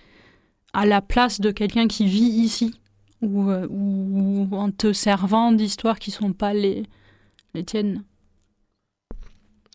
à 0.72 0.86
la 0.86 1.00
place 1.00 1.40
de 1.40 1.52
quelqu'un 1.52 1.86
qui 1.86 2.06
vit 2.06 2.24
ici? 2.24 2.74
Ou, 3.22 3.50
euh, 3.50 3.66
ou 3.70 4.48
en 4.52 4.70
te 4.70 4.92
servant 4.92 5.52
d'histoires 5.52 5.98
qui 5.98 6.10
sont 6.10 6.32
pas 6.32 6.52
les, 6.52 6.84
les 7.54 7.64
tiennes. 7.64 8.04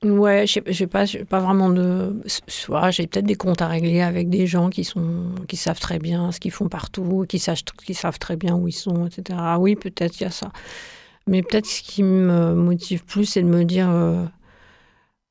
Ouais, 0.03 0.45
je 0.45 0.71
sais 0.73 0.85
pas, 0.85 1.05
pas 1.27 1.39
vraiment 1.39 1.69
de. 1.71 2.21
Soit 2.47 2.91
j'ai 2.91 3.07
peut-être 3.07 3.25
des 3.25 3.35
comptes 3.35 3.63
à 3.63 3.67
régler 3.67 4.01
avec 4.01 4.29
des 4.29 4.45
gens 4.45 4.69
qui 4.69 4.83
sont, 4.83 5.33
qui 5.47 5.57
savent 5.57 5.79
très 5.79 5.97
bien 5.97 6.31
ce 6.31 6.39
qu'ils 6.39 6.51
font 6.51 6.69
partout, 6.69 7.25
qui, 7.27 7.39
savent, 7.39 7.63
qui 7.83 7.95
savent 7.95 8.19
très 8.19 8.35
bien 8.35 8.55
où 8.55 8.67
ils 8.67 8.73
sont, 8.73 9.07
etc. 9.07 9.39
Oui, 9.57 9.75
peut-être 9.75 10.19
il 10.19 10.23
y 10.23 10.27
a 10.27 10.31
ça. 10.31 10.51
Mais 11.25 11.41
peut-être 11.41 11.65
ce 11.65 11.81
qui 11.81 12.03
me 12.03 12.53
motive 12.53 13.05
plus, 13.05 13.25
c'est 13.25 13.41
de 13.41 13.47
me 13.47 13.65
dire 13.65 13.89
euh, 13.89 14.23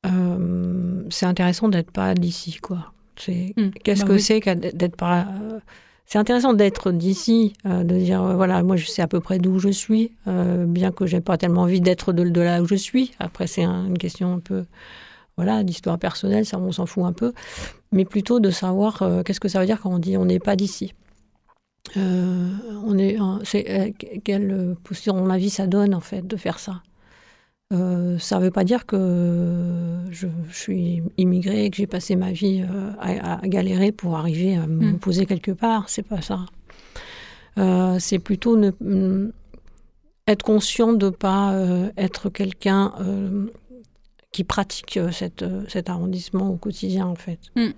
euh, 0.06 1.04
c'est 1.10 1.26
intéressant 1.26 1.68
d'être 1.68 1.92
pas 1.92 2.14
d'ici, 2.14 2.58
quoi. 2.60 2.92
C'est 3.16 3.54
hmm. 3.56 3.70
qu'est-ce 3.84 4.02
bah 4.02 4.08
que 4.08 4.18
c'est 4.18 4.40
d'être 4.40 4.96
pas. 4.96 5.28
Euh, 5.42 5.60
c'est 6.06 6.18
intéressant 6.18 6.54
d'être 6.54 6.92
d'ici, 6.92 7.54
de 7.64 7.98
dire 7.98 8.22
voilà, 8.36 8.62
moi 8.62 8.76
je 8.76 8.86
sais 8.86 9.02
à 9.02 9.08
peu 9.08 9.20
près 9.20 9.38
d'où 9.38 9.58
je 9.58 9.68
suis, 9.68 10.12
bien 10.26 10.92
que 10.92 11.06
j'ai 11.06 11.20
pas 11.20 11.36
tellement 11.36 11.62
envie 11.62 11.80
d'être 11.80 12.12
de, 12.12 12.40
là 12.40 12.62
où 12.62 12.66
je 12.66 12.76
suis. 12.76 13.12
Après, 13.18 13.46
c'est 13.46 13.64
une 13.64 13.98
question 13.98 14.34
un 14.34 14.38
peu 14.38 14.64
voilà 15.36 15.64
d'histoire 15.64 15.98
personnelle, 15.98 16.46
ça 16.46 16.58
on 16.58 16.70
s'en 16.70 16.86
fout 16.86 17.04
un 17.04 17.12
peu, 17.12 17.32
mais 17.90 18.04
plutôt 18.04 18.38
de 18.38 18.50
savoir 18.50 19.02
qu'est-ce 19.24 19.40
que 19.40 19.48
ça 19.48 19.58
veut 19.58 19.66
dire 19.66 19.80
quand 19.80 19.90
on 19.90 19.98
dit 19.98 20.16
on 20.16 20.24
n'est 20.26 20.38
pas 20.38 20.54
d'ici. 20.54 20.92
Euh, 21.96 22.50
on 22.84 22.98
est, 22.98 23.18
euh, 23.20 23.90
quelle 24.24 24.76
posture 24.84 25.14
dans 25.14 25.24
ma 25.24 25.38
vie 25.38 25.50
ça 25.50 25.66
donne 25.66 25.94
en 25.94 26.00
fait 26.00 26.26
de 26.26 26.36
faire 26.36 26.58
ça. 26.58 26.82
Euh, 27.72 28.16
ça 28.18 28.38
ne 28.38 28.44
veut 28.44 28.50
pas 28.50 28.62
dire 28.62 28.86
que 28.86 30.04
je, 30.10 30.28
suis 30.50 31.02
immigrée 31.16 31.64
et 31.64 31.70
que 31.70 31.76
j'ai 31.76 31.88
passé 31.88 32.14
ma 32.14 32.30
vie 32.32 32.64
à, 33.00 33.40
galérer 33.44 33.90
pour 33.92 34.16
arriver 34.16 34.56
à 34.56 34.66
me 34.66 34.92
hmm. 34.92 34.98
poser 34.98 35.26
quelque 35.26 35.50
part. 35.50 35.88
C'est 35.88 36.06
pas 36.06 36.20
ça. 36.22 36.46
c'est 37.98 38.18
plutôt 38.18 38.56
ne, 38.56 38.70
mm, 38.80 39.32
être 40.28 40.42
conscient 40.44 40.92
de 40.92 41.06
ne 41.06 41.10
pas 41.10 41.54
être 41.96 42.30
quelqu'un 42.30 42.92
qui 44.30 44.44
pratique 44.44 45.00
cette, 45.12 45.44
cet 45.68 45.88
arrondissement 45.88 46.50
au 46.50 46.56
quotidien 46.56 47.06
en 47.06 47.16
fait. 47.16 47.40
Hmm. 47.56 47.72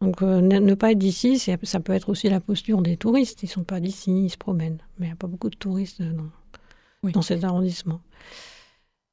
Donc 0.00 0.22
euh, 0.22 0.40
ne, 0.40 0.74
pas 0.74 0.92
être 0.92 0.98
d'ici, 0.98 1.38
ça 1.38 1.80
peut 1.80 1.92
être 1.92 2.08
aussi 2.08 2.28
la 2.28 2.40
posture 2.40 2.82
des 2.82 2.96
touristes. 2.96 3.42
Ils 3.42 3.46
ne 3.46 3.50
sont 3.50 3.64
pas 3.64 3.80
d'ici, 3.80 4.26
ils 4.26 4.30
se 4.30 4.36
promènent. 4.36 4.78
Mais 4.98 5.06
il 5.06 5.08
n'y 5.08 5.12
a 5.12 5.16
pas 5.16 5.26
beaucoup 5.26 5.50
de 5.50 5.56
touristes 5.56 6.02
dans, 6.02 7.10
dans 7.10 7.22
cet 7.22 7.42
arrondissement. 7.42 8.00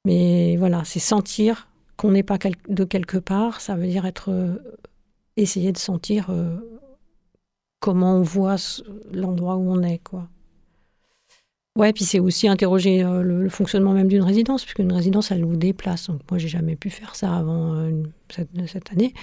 Mais 0.05 0.55
voilà, 0.57 0.83
c'est 0.85 0.99
sentir 0.99 1.67
qu'on 1.97 2.11
n'est 2.11 2.23
pas 2.23 2.37
de 2.69 2.83
quelque 2.83 3.17
part. 3.17 3.61
Ça 3.61 3.75
veut 3.75 3.87
dire 3.87 4.05
être 4.05 4.31
euh, 4.31 4.57
essayer 5.35 5.71
de 5.71 5.77
sentir 5.77 6.27
euh, 6.29 6.57
comment 7.79 8.17
on 8.17 8.21
voit 8.21 8.55
l'endroit 9.11 9.55
où 9.57 9.69
on 9.71 9.81
est, 9.81 9.99
quoi. 9.99 10.27
Ouais, 11.77 11.91
puis 11.91 12.05
c'est 12.05 12.19
aussi 12.19 12.47
interroger 12.47 13.03
le, 13.03 13.49
fonctionnement 13.49 13.91
même 13.91 14.07
d'une 14.07 14.21
résidence, 14.21 14.63
puisque 14.63 14.79
une 14.79 14.93
résidence, 14.93 15.31
elle 15.31 15.43
vous 15.43 15.57
déplace. 15.57 16.07
Donc 16.07 16.21
moi, 16.31 16.37
j'ai 16.37 16.47
jamais 16.47 16.77
pu 16.77 16.89
faire 16.89 17.17
ça 17.17 17.35
avant 17.35 17.91
cette, 18.29 18.47
cette, 18.67 18.93
année. 18.93 19.13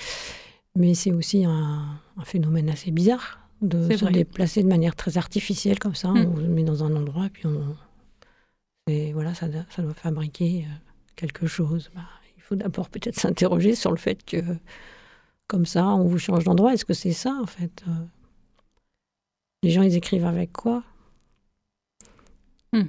Mais 0.76 0.92
c'est 0.92 1.12
aussi 1.12 1.46
un, 1.46 1.98
phénomène 2.24 2.68
assez 2.68 2.90
bizarre 2.90 3.40
de 3.62 3.96
se 3.96 4.04
déplacer 4.04 4.62
de 4.62 4.68
manière 4.68 4.96
très 4.96 5.16
artificielle 5.16 5.78
comme 5.78 5.94
ça. 5.94 6.08
Mm. 6.08 6.32
On 6.34 6.36
se 6.36 6.42
met 6.42 6.62
dans 6.62 6.84
un 6.84 6.94
endroit, 6.94 7.28
puis 7.32 7.46
on. 7.46 7.74
Et 8.88 9.12
voilà, 9.12 9.34
ça, 9.34 9.46
ça 9.70 9.82
doit 9.82 9.94
fabriquer 9.94 10.66
euh, 10.66 10.74
quelque 11.16 11.46
chose. 11.46 11.90
Bah, 11.94 12.02
il 12.36 12.42
faut 12.42 12.56
d'abord 12.56 12.88
peut-être 12.88 13.18
s'interroger 13.18 13.74
sur 13.74 13.90
le 13.90 13.96
fait 13.96 14.24
que, 14.24 14.42
comme 15.46 15.66
ça, 15.66 15.86
on 15.86 16.04
vous 16.04 16.18
change 16.18 16.44
d'endroit. 16.44 16.74
Est-ce 16.74 16.84
que 16.84 16.94
c'est 16.94 17.12
ça, 17.12 17.38
en 17.40 17.46
fait 17.46 17.84
euh? 17.88 17.92
Les 19.62 19.70
gens, 19.70 19.82
ils 19.82 19.94
écrivent 19.94 20.26
avec 20.26 20.52
quoi? 20.52 20.82
Mm. 22.72 22.86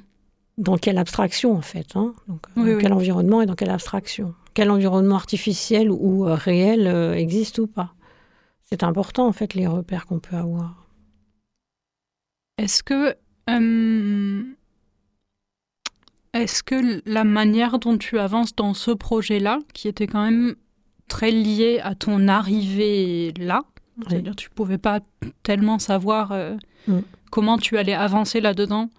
Dans 0.58 0.78
quelle 0.78 0.98
abstraction, 0.98 1.54
en 1.56 1.62
fait 1.62 1.96
hein? 1.96 2.16
Donc, 2.28 2.48
Dans 2.56 2.78
quel 2.80 2.94
environnement 2.94 3.42
et 3.42 3.46
dans 3.46 3.56
quelle 3.56 3.70
abstraction? 3.70 4.34
Quel 4.56 4.72
environnement 4.72 5.16
artificiel 5.16 5.92
ou 5.92 6.28
euh, 6.28 6.34
réel 6.34 6.88
euh, 6.88 7.14
existe 7.14 7.60
ou 7.60 7.68
pas? 7.68 7.94
C'est 8.64 8.84
important 8.84 9.28
en 9.28 9.34
fait 9.34 9.54
les 9.54 9.68
repères 9.68 10.08
qu'on 10.08 10.20
peut 10.20 10.36
avoir. 10.36 10.88
Est-ce 12.58 12.82
que 12.82 13.16
euh, 13.50 14.44
est-ce 16.34 16.64
que 16.64 17.02
la 17.06 17.24
manière 17.24 17.80
dont 17.80 17.98
tu 17.98 18.20
avances 18.20 18.56
dans 18.56 18.74
ce 18.74 18.92
projet-là, 18.92 19.60
qui 19.74 19.88
était 19.88 20.08
quand 20.08 20.24
même 20.24 20.56
très 21.08 21.32
lié 21.32 21.80
à 21.84 21.96
ton 21.96 22.28
arrivée 22.28 23.34
là, 23.40 23.62
c'est-à-dire 24.08 24.36
tu 24.36 24.50
pouvais 24.50 24.80
pas 24.80 25.02
tellement 25.44 25.78
savoir 25.78 26.34
mm. 26.88 27.00
comment 27.30 27.58
tu 27.58 27.78
allais 27.78 27.94
avancer 27.94 28.42
là-dedans 28.42 28.90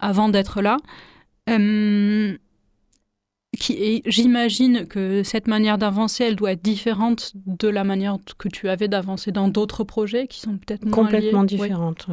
avant 0.00 0.28
d'être 0.28 0.60
là 0.60 0.78
j'imagine 4.06 4.86
que 4.86 5.22
cette 5.22 5.46
manière 5.46 5.78
d'avancer, 5.78 6.24
elle 6.24 6.36
doit 6.36 6.52
être 6.52 6.62
différente 6.62 7.32
de 7.46 7.68
la 7.68 7.84
manière 7.84 8.16
que 8.38 8.48
tu 8.48 8.68
avais 8.68 8.88
d'avancer 8.88 9.32
dans 9.32 9.48
d'autres 9.48 9.84
projets 9.84 10.26
qui 10.26 10.40
sont 10.40 10.58
peut-être 10.58 10.88
complètement 10.90 11.44
différentes. 11.44 12.06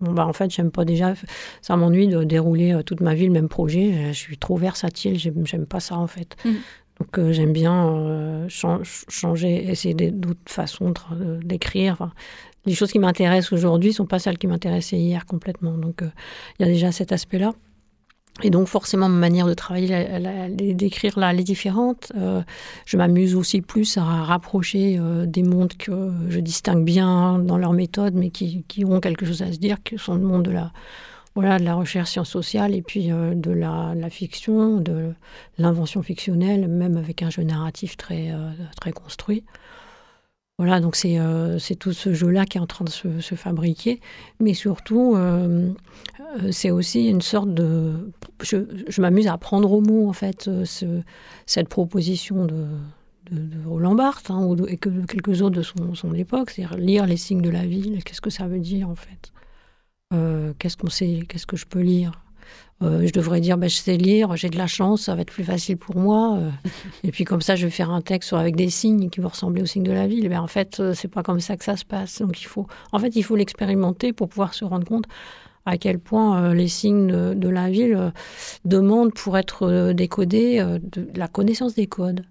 Bon, 0.00 0.12
bah, 0.12 0.26
en 0.26 0.32
fait, 0.32 0.50
j'aime 0.50 0.70
pas 0.70 0.84
déjà. 0.84 1.14
Ça 1.60 1.76
m'ennuie 1.76 2.08
de 2.08 2.24
dérouler 2.24 2.72
euh, 2.72 2.82
toute 2.82 3.00
ma 3.00 3.14
vie 3.14 3.26
le 3.26 3.32
même 3.32 3.48
projet. 3.48 4.12
Je 4.12 4.18
suis 4.18 4.38
trop 4.38 4.56
versatile. 4.56 5.18
J'aime 5.18 5.66
pas 5.66 5.80
ça 5.80 5.96
en 5.96 6.06
fait. 6.06 6.36
Mm. 6.44 6.50
Donc 7.00 7.18
euh, 7.18 7.32
j'aime 7.32 7.52
bien 7.52 7.88
euh, 7.88 8.46
changer, 8.48 9.70
essayer 9.70 9.94
d'autres 9.94 10.40
façons 10.46 10.92
d'écrire. 11.42 12.12
les 12.66 12.74
choses 12.74 12.92
qui 12.92 12.98
m'intéressent 12.98 13.52
aujourd'hui 13.52 13.92
sont 13.92 14.06
pas 14.06 14.18
celles 14.18 14.38
qui 14.38 14.46
m'intéressaient 14.46 14.98
hier 14.98 15.26
complètement. 15.26 15.72
Donc 15.78 16.02
il 16.58 16.66
y 16.66 16.68
a 16.68 16.72
déjà 16.72 16.92
cet 16.92 17.12
aspect-là. 17.12 17.52
Et 18.42 18.50
donc 18.50 18.66
forcément, 18.66 19.08
ma 19.08 19.18
manière 19.18 19.46
de 19.46 19.54
travailler, 19.54 20.08
d'écrire 20.74 21.18
là, 21.18 21.32
elle 21.32 21.40
est 21.40 21.44
différente. 21.44 22.12
Euh, 22.16 22.42
je 22.86 22.96
m'amuse 22.96 23.34
aussi 23.34 23.60
plus 23.60 23.98
à 23.98 24.02
rapprocher 24.02 24.96
euh, 24.98 25.26
des 25.26 25.42
mondes 25.42 25.74
que 25.76 26.10
je 26.28 26.40
distingue 26.40 26.84
bien 26.84 27.38
dans 27.38 27.58
leur 27.58 27.74
méthode, 27.74 28.14
mais 28.14 28.30
qui, 28.30 28.64
qui, 28.68 28.84
ont 28.86 29.00
quelque 29.00 29.26
chose 29.26 29.42
à 29.42 29.52
se 29.52 29.58
dire, 29.58 29.82
qui 29.82 29.98
sont 29.98 30.14
le 30.14 30.22
monde 30.22 30.44
de 30.44 30.50
la, 30.50 30.72
voilà, 31.34 31.58
de 31.58 31.64
la 31.64 31.74
recherche 31.74 32.10
science 32.10 32.30
sociale 32.30 32.74
et 32.74 32.80
puis 32.80 33.12
euh, 33.12 33.34
de, 33.34 33.50
la, 33.50 33.92
la, 33.94 34.08
fiction, 34.08 34.78
de 34.78 35.12
l'invention 35.58 36.02
fictionnelle, 36.02 36.68
même 36.68 36.96
avec 36.96 37.22
un 37.22 37.28
jeu 37.28 37.42
narratif 37.42 37.98
très, 37.98 38.32
très 38.80 38.92
construit. 38.92 39.44
Voilà, 40.62 40.78
donc 40.78 40.94
c'est 40.94 41.18
euh, 41.18 41.58
tout 41.80 41.92
ce 41.92 42.14
jeu-là 42.14 42.46
qui 42.46 42.56
est 42.56 42.60
en 42.60 42.68
train 42.68 42.84
de 42.84 42.88
se, 42.88 43.18
se 43.18 43.34
fabriquer. 43.34 43.98
Mais 44.38 44.54
surtout, 44.54 45.16
euh, 45.16 45.72
euh, 46.20 46.52
c'est 46.52 46.70
aussi 46.70 47.08
une 47.08 47.20
sorte 47.20 47.52
de... 47.52 48.12
Je, 48.42 49.00
m'amuse 49.00 49.26
à 49.26 49.36
prendre 49.38 49.72
au 49.72 49.80
mot, 49.80 50.08
en 50.08 50.12
fait, 50.12 50.48
ce, 50.64 51.02
cette 51.46 51.68
proposition 51.68 52.44
de, 52.44 52.66
de, 53.32 53.38
de 53.40 53.66
Roland 53.66 53.96
Barthes, 53.96 54.30
hein, 54.30 54.54
et 54.68 54.76
que 54.76 54.88
de 54.88 55.04
quelques 55.04 55.42
autres 55.42 55.56
de 55.56 55.62
son, 55.62 55.96
son 55.96 56.14
époque, 56.14 56.50
c'est-à-dire 56.50 56.78
lire 56.78 57.06
les 57.06 57.16
signes 57.16 57.42
de 57.42 57.50
la 57.50 57.66
ville, 57.66 58.04
qu'est-ce 58.04 58.20
que 58.20 58.30
ça 58.30 58.46
veut 58.46 58.60
dire, 58.60 58.88
en 58.88 58.94
fait? 58.94 59.32
Qu'est-ce 60.60 60.76
qu'on 60.76 60.90
sait, 60.90 61.24
qu'est-ce 61.28 61.46
que 61.46 61.56
je 61.56 61.66
peux 61.66 61.80
lire? 61.80 62.22
Euh, 62.82 63.06
je 63.06 63.12
devrais 63.12 63.40
dire, 63.40 63.58
bah, 63.58 63.68
je 63.68 63.76
sais 63.76 63.96
lire, 63.96 64.34
j'ai 64.36 64.48
de 64.48 64.58
la 64.58 64.66
chance, 64.66 65.02
ça 65.02 65.14
va 65.14 65.22
être 65.22 65.32
plus 65.32 65.44
facile 65.44 65.76
pour 65.76 65.96
moi. 65.96 66.36
Euh, 66.36 66.50
et 67.04 67.12
puis 67.12 67.24
comme 67.24 67.40
ça, 67.40 67.54
je 67.54 67.66
vais 67.66 67.70
faire 67.70 67.90
un 67.90 68.00
texte 68.00 68.32
avec 68.32 68.56
des 68.56 68.70
signes 68.70 69.10
qui 69.10 69.20
vont 69.20 69.28
ressembler 69.28 69.62
aux 69.62 69.66
signes 69.66 69.84
de 69.84 69.92
la 69.92 70.06
ville. 70.06 70.28
Mais 70.28 70.36
en 70.36 70.46
fait, 70.46 70.80
euh, 70.80 70.94
c'est 70.94 71.08
pas 71.08 71.22
comme 71.22 71.40
ça 71.40 71.56
que 71.56 71.64
ça 71.64 71.76
se 71.76 71.84
passe. 71.84 72.20
Donc 72.20 72.40
il 72.40 72.46
faut, 72.46 72.66
en 72.92 72.98
fait, 72.98 73.14
il 73.14 73.22
faut 73.22 73.36
l'expérimenter 73.36 74.12
pour 74.12 74.28
pouvoir 74.28 74.54
se 74.54 74.64
rendre 74.64 74.86
compte 74.86 75.04
à 75.64 75.78
quel 75.78 76.00
point 76.00 76.52
les 76.54 76.66
signes 76.66 77.06
de, 77.06 77.48
la 77.48 77.70
ville 77.70 78.12
demandent 78.64 79.14
pour 79.14 79.38
être 79.38 79.92
décodés 79.92 80.60
la 81.14 81.28
connaissance 81.28 81.76
des 81.76 81.86
codes. 81.86 82.24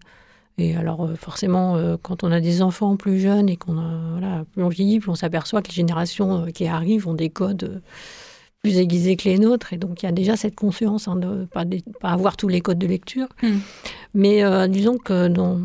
Et 0.57 0.75
alors 0.75 1.09
forcément, 1.17 1.77
quand 2.01 2.25
on 2.25 2.31
a 2.33 2.41
des 2.41 2.61
enfants 2.61 2.97
plus 2.97 3.21
jeunes 3.21 3.47
et 3.47 3.55
qu'on 3.55 3.75
voilà, 4.11 4.43
plus 4.51 4.61
on 4.61 4.67
vieillit, 4.67 4.99
plus 4.99 5.11
on 5.11 5.15
s'aperçoit 5.15 5.61
que 5.61 5.69
les 5.69 5.75
générations 5.75 6.47
qui 6.53 6.67
arrivent 6.67 7.07
ont 7.07 7.13
des 7.13 7.29
codes 7.29 7.81
plus 8.61 8.77
aiguisés 8.77 9.15
que 9.17 9.27
les 9.29 9.39
nôtres. 9.39 9.73
Et 9.73 9.77
donc 9.77 10.03
il 10.03 10.05
y 10.05 10.09
a 10.09 10.11
déjà 10.11 10.35
cette 10.35 10.55
conscience 10.55 11.07
hein, 11.07 11.15
de 11.15 11.27
ne 11.27 11.45
pas, 11.45 11.65
pas, 11.99 12.09
avoir 12.09 12.37
tous 12.37 12.47
les 12.47 12.61
codes 12.61 12.79
de 12.79 12.87
lecture. 12.87 13.27
Mm. 13.41 13.57
Mais 14.13 14.43
euh, 14.43 14.67
disons 14.67 14.97
que 14.97 15.27
dans, 15.27 15.59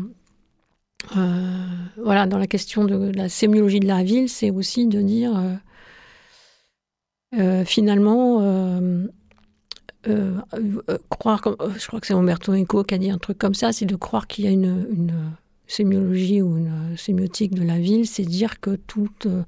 euh, 1.15 1.65
voilà, 2.03 2.25
dans 2.25 2.37
la 2.37 2.47
question 2.47 2.85
de 2.85 3.11
la 3.15 3.29
sémiologie 3.29 3.79
de 3.79 3.87
la 3.87 4.03
ville, 4.03 4.29
c'est 4.29 4.51
aussi 4.51 4.87
de 4.87 5.01
dire 5.01 5.59
euh, 7.35 7.65
finalement 7.65 8.41
croire, 11.09 11.41
comme, 11.41 11.57
je 11.77 11.85
crois 11.87 11.99
que 11.99 12.07
c'est 12.07 12.13
Umberto 12.13 12.53
Eco 12.53 12.83
qui 12.83 12.95
a 12.95 12.97
dit 12.97 13.11
un 13.11 13.17
truc 13.17 13.37
comme 13.37 13.53
ça, 13.53 13.73
c'est 13.73 13.85
de 13.85 13.95
croire 13.97 14.27
qu'il 14.27 14.45
y 14.45 14.47
a 14.47 14.51
une, 14.51 14.87
une 14.89 15.13
sémiologie 15.67 16.41
ou 16.41 16.57
une 16.57 16.95
sémiotique 16.97 17.53
de 17.53 17.63
la 17.63 17.77
ville, 17.77 18.07
c'est 18.07 18.23
dire 18.23 18.59
que 18.59 18.75
tout, 18.75 19.09
euh, 19.25 19.43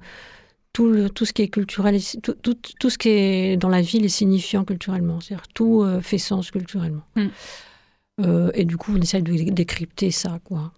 tout, 0.72 0.88
le, 0.88 1.10
tout 1.10 1.24
ce 1.24 1.32
qui 1.32 1.42
est 1.42 1.48
culturel, 1.48 1.98
tout, 2.22 2.34
tout, 2.34 2.56
tout 2.78 2.90
ce 2.90 2.98
qui 2.98 3.08
est 3.08 3.56
dans 3.56 3.68
la 3.68 3.80
ville 3.80 4.04
est 4.04 4.08
signifiant 4.08 4.64
culturellement, 4.64 5.20
c'est-à-dire 5.20 5.48
tout 5.48 5.82
euh, 5.82 6.00
fait 6.00 6.18
sens 6.18 6.50
culturellement. 6.50 7.02
Mm. 7.16 7.26
Euh, 8.20 8.50
et 8.54 8.64
du 8.64 8.76
coup, 8.76 8.92
on 8.96 9.00
essaie 9.00 9.22
de 9.22 9.32
décrypter 9.50 10.10
ça, 10.10 10.38
quoi. 10.44 10.72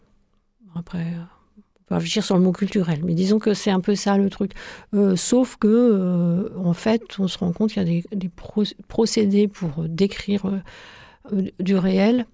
Après, 0.75 1.01
euh, 1.01 1.23
on 1.59 1.83
peut 1.87 1.95
réfléchir 1.97 2.25
sur 2.25 2.37
le 2.37 2.43
mot 2.43 2.53
culturel, 2.53 3.01
mais 3.05 3.15
disons 3.15 3.39
que 3.39 3.55
c'est 3.55 3.71
un 3.71 3.81
peu 3.81 3.95
ça 3.95 4.17
le 4.17 4.31
truc. 4.31 4.53
Euh, 4.95 5.17
sauf 5.17 5.57
que, 5.57 6.53
en 6.57 6.73
fait, 6.73 7.03
on 7.19 7.29
se 7.29 7.39
rend 7.39 7.53
compte 7.53 7.73
qu'il 7.73 7.83
y 7.83 7.85
a 7.85 7.89
des, 7.89 8.05
des 8.17 8.29
pro 8.29 8.65
procédés 8.89 9.49
pour 9.49 9.85
décrire 9.89 10.63
du 11.61 11.77
réel 11.77 12.27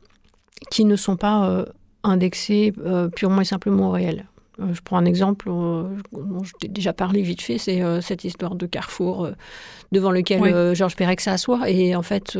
qui 0.70 0.84
ne 0.84 0.96
sont 0.96 1.16
pas 1.16 1.64
indexés 2.02 2.72
purement 3.14 3.40
et 3.40 3.44
simplement 3.44 3.88
au 3.88 3.92
réel. 3.92 4.26
Euh, 4.60 4.74
je 4.74 4.80
prends 4.82 4.96
un 4.98 5.04
exemple 5.04 5.48
euh, 5.48 5.84
dont 6.12 6.42
je 6.42 6.52
t'ai 6.58 6.68
déjà 6.68 6.92
parlé 6.92 7.22
vite 7.22 7.42
fait, 7.42 7.58
c'est 7.58 7.82
euh, 7.82 8.00
cette 8.00 8.24
histoire 8.24 8.54
de 8.54 8.66
carrefour 8.66 9.30
devant 9.92 10.10
lequel 10.10 10.40
Oui. 10.40 10.74
Georges 10.74 10.96
Perec 10.96 11.20
s'assoit. 11.20 11.70
Et 11.70 11.94
en 11.94 12.02
fait, 12.02 12.38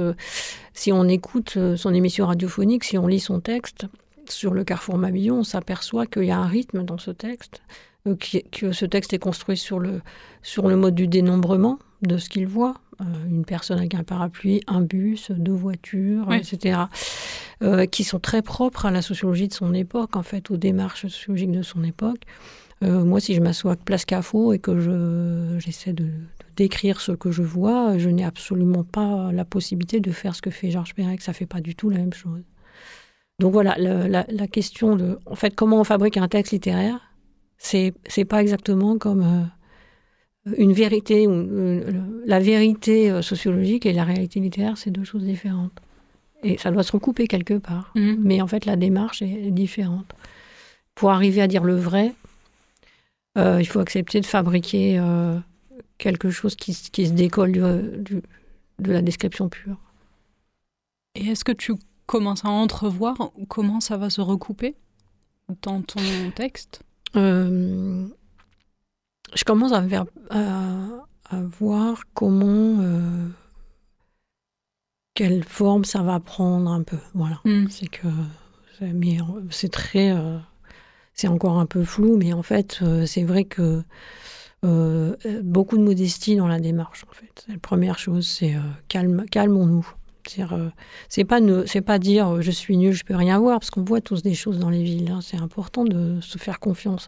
si 0.75 0.93
on 0.93 1.05
écoute 1.09 1.59
son 1.77 1.95
émission 1.95 2.27
radiophonique, 2.27 2.85
si 2.85 2.99
on 2.99 3.07
lit 3.07 3.21
son 3.21 3.41
texte 3.41 3.87
sur 4.29 4.53
le 4.53 4.65
carrefour 4.65 4.99
Mabillon, 4.99 5.39
on 5.39 5.45
s'aperçoit 5.45 6.07
qu'il 6.07 6.25
y 6.25 6.31
a 6.31 6.39
un 6.39 6.47
rythme 6.47 6.85
dans 6.85 6.99
ce 6.99 7.11
texte, 7.11 7.63
que 8.53 8.73
ce 8.73 8.85
texte 8.85 9.13
est 9.13 9.19
construit 9.19 9.57
sur 9.57 9.79
le, 9.79 10.03
sur 10.43 10.69
le 10.69 10.77
mode 10.77 10.95
du 10.95 11.09
dénombrement 11.09 11.79
de 12.03 12.19
ce 12.19 12.29
qu'il 12.29 12.47
voit. 12.47 12.75
Euh, 13.01 13.05
une 13.29 13.45
personne 13.45 13.79
avec 13.79 13.95
un 13.95 14.03
parapluie, 14.03 14.61
un 14.67 14.81
bus, 14.81 15.31
deux 15.31 15.53
voitures, 15.53 16.27
Oui. 16.29 16.39
etc. 16.39 16.81
euh, 17.63 17.87
qui 17.87 18.03
sont 18.03 18.19
très 18.19 18.43
propres 18.43 18.87
à 18.87 18.91
la 18.91 19.03
sociologie 19.03 19.47
de 19.49 19.53
son 19.55 19.73
époque, 19.73 20.17
en 20.17 20.23
fait, 20.25 20.51
aux 20.51 20.57
démarches 20.57 21.03
sociologiques 21.03 21.53
de 21.53 21.63
son 21.63 21.85
époque. 21.85 22.23
Euh, 22.83 23.05
moi, 23.05 23.21
si 23.21 23.35
je 23.35 23.41
m'assois 23.41 23.73
à 23.73 23.77
Place 23.77 24.05
Cafo 24.05 24.53
et 24.53 24.59
que 24.59 24.81
je, 24.81 25.57
j'essaie 25.61 25.93
de, 25.93 26.05
de 26.05 26.11
décrire 26.57 27.01
ce 27.01 27.13
que 27.13 27.31
je 27.31 27.43
vois, 27.43 27.99
je 27.99 28.09
n'ai 28.09 28.25
absolument 28.25 28.83
pas 28.85 29.31
la 29.33 29.45
possibilité 29.45 30.01
de 30.01 30.11
faire 30.11 30.35
ce 30.35 30.43
que 30.43 30.51
fait 30.51 30.71
Georges 30.73 30.95
Perec. 30.95 31.21
Ça 31.23 31.33
fait 31.33 31.47
pas 31.47 31.61
du 31.61 31.75
tout 31.77 31.91
la 31.91 31.99
même 31.99 32.13
chose. 32.13 32.43
Donc 33.41 33.53
voilà, 33.53 33.77
la, 33.79 34.27
la 34.29 34.47
question 34.49 34.97
de, 34.97 35.19
en 35.27 35.37
fait, 35.37 35.55
comment 35.55 35.81
on 35.81 35.85
fabrique 35.85 36.17
un 36.17 36.27
texte 36.27 36.53
littéraire, 36.53 36.99
c'est 37.59 37.93
c'est 38.09 38.25
pas 38.25 38.41
exactement 38.43 38.99
comme 38.99 39.23
euh, 39.23 39.43
une 40.57 40.73
vérité 40.73 41.27
ou 41.27 41.33
une- 41.33 42.23
la 42.27 42.41
vérité 42.41 43.11
euh, 43.11 43.23
sociologique 43.23 43.87
et 43.87 43.93
la 43.93 44.05
réalité 44.05 44.41
littéraire, 44.41 44.79
c'est 44.79 44.91
deux 44.91 45.05
choses 45.05 45.25
différentes. 45.25 45.73
Et 46.43 46.57
ça 46.59 46.71
doit 46.71 46.83
se 46.85 46.93
recouper 46.93 47.27
quelque 47.27 47.55
part. 47.59 47.91
Mm. 47.95 48.15
Mais 48.21 48.41
en 48.41 48.47
fait, 48.47 48.65
la 48.65 48.77
démarche 48.77 49.23
est, 49.23 49.51
différente. 49.51 50.15
Pour 50.95 51.11
arriver 51.11 51.41
à 51.43 51.47
dire 51.49 51.65
le 51.65 51.77
vrai, 51.77 52.15
euh, 53.37 53.59
il 53.61 53.67
faut 53.67 53.81
accepter 53.81 54.21
de 54.21 54.27
fabriquer 54.27 54.99
euh, 54.99 55.39
quelque 55.99 56.31
chose 56.31 56.55
qui, 56.57 56.73
qui 56.93 57.07
se 57.07 57.13
décolle 57.13 57.53
du, 57.53 57.61
du- 58.03 58.23
de 58.79 58.93
la 58.93 59.03
description 59.03 59.49
pure. 59.49 59.77
Et 61.17 61.27
est-ce 61.27 61.45
que 61.45 61.53
tu 61.53 61.75
commences 62.07 62.45
à 62.45 62.49
entrevoir 62.51 63.17
comment 63.49 63.81
ça 63.81 63.97
va 63.97 64.09
se 64.11 64.21
recouper 64.21 64.77
dans 65.63 65.83
ton 65.83 66.01
texte? 66.35 66.83
Euh, 67.17 68.07
je 69.35 69.45
commence 69.45 69.73
à, 69.73 69.81
ver- 69.81 70.07
à, 70.31 70.75
à 71.31 71.41
voir 71.59 72.03
comment, 72.15 72.77
euh, 72.81 73.27
quelle 75.15 75.45
forme 75.45 75.85
ça 75.85 76.03
va 76.03 76.21
prendre 76.21 76.71
un 76.71 76.83
peu. 76.83 76.99
Voilà. 77.15 77.41
Mm. 77.45 77.67
C'est 77.71 77.89
que 77.89 78.07
c'est- 78.79 78.93
mais, 78.93 79.19
c'est 79.51 79.71
très 79.73 80.13
euh, 80.13 80.39
c'est 81.15 81.27
encore 81.29 81.59
un 81.59 81.67
peu 81.67 81.83
flou 81.85 82.17
mais 82.17 82.33
en 82.33 82.45
fait 82.45 82.79
euh, 82.83 83.05
c'est 83.07 83.25
vrai 83.25 83.45
que 83.45 83.83
euh, 84.65 85.17
beaucoup 85.43 85.77
de 85.77 85.83
modestie 85.83 86.37
dans 86.37 86.47
la 86.47 86.61
démarche 86.61 87.05
en 87.11 87.13
fait 87.13 87.45
la 87.49 87.59
première 87.59 87.99
chose 87.99 88.29
c'est 88.29 88.55
calme 88.89 89.25
calmons-nous 89.31 89.89
c'est 91.09 91.25
pas 91.25 91.41
ne 91.41 91.81
pas 91.81 91.99
dire 91.99 92.41
je 92.43 92.51
suis 92.53 92.77
nul 92.77 92.93
je 92.93 93.05
peux 93.05 93.17
rien 93.17 93.39
voir 93.41 93.59
parce 93.59 93.71
qu'on 93.71 93.83
voit 93.83 94.01
tous 94.01 94.23
des 94.23 94.35
choses 94.35 94.59
dans 94.61 94.71
les 94.71 94.83
villes 94.85 95.11
hein. 95.11 95.21
c'est 95.23 95.39
important 95.41 95.85
de 95.85 96.21
se 96.21 96.39
faire 96.39 96.61
confiance 96.61 97.07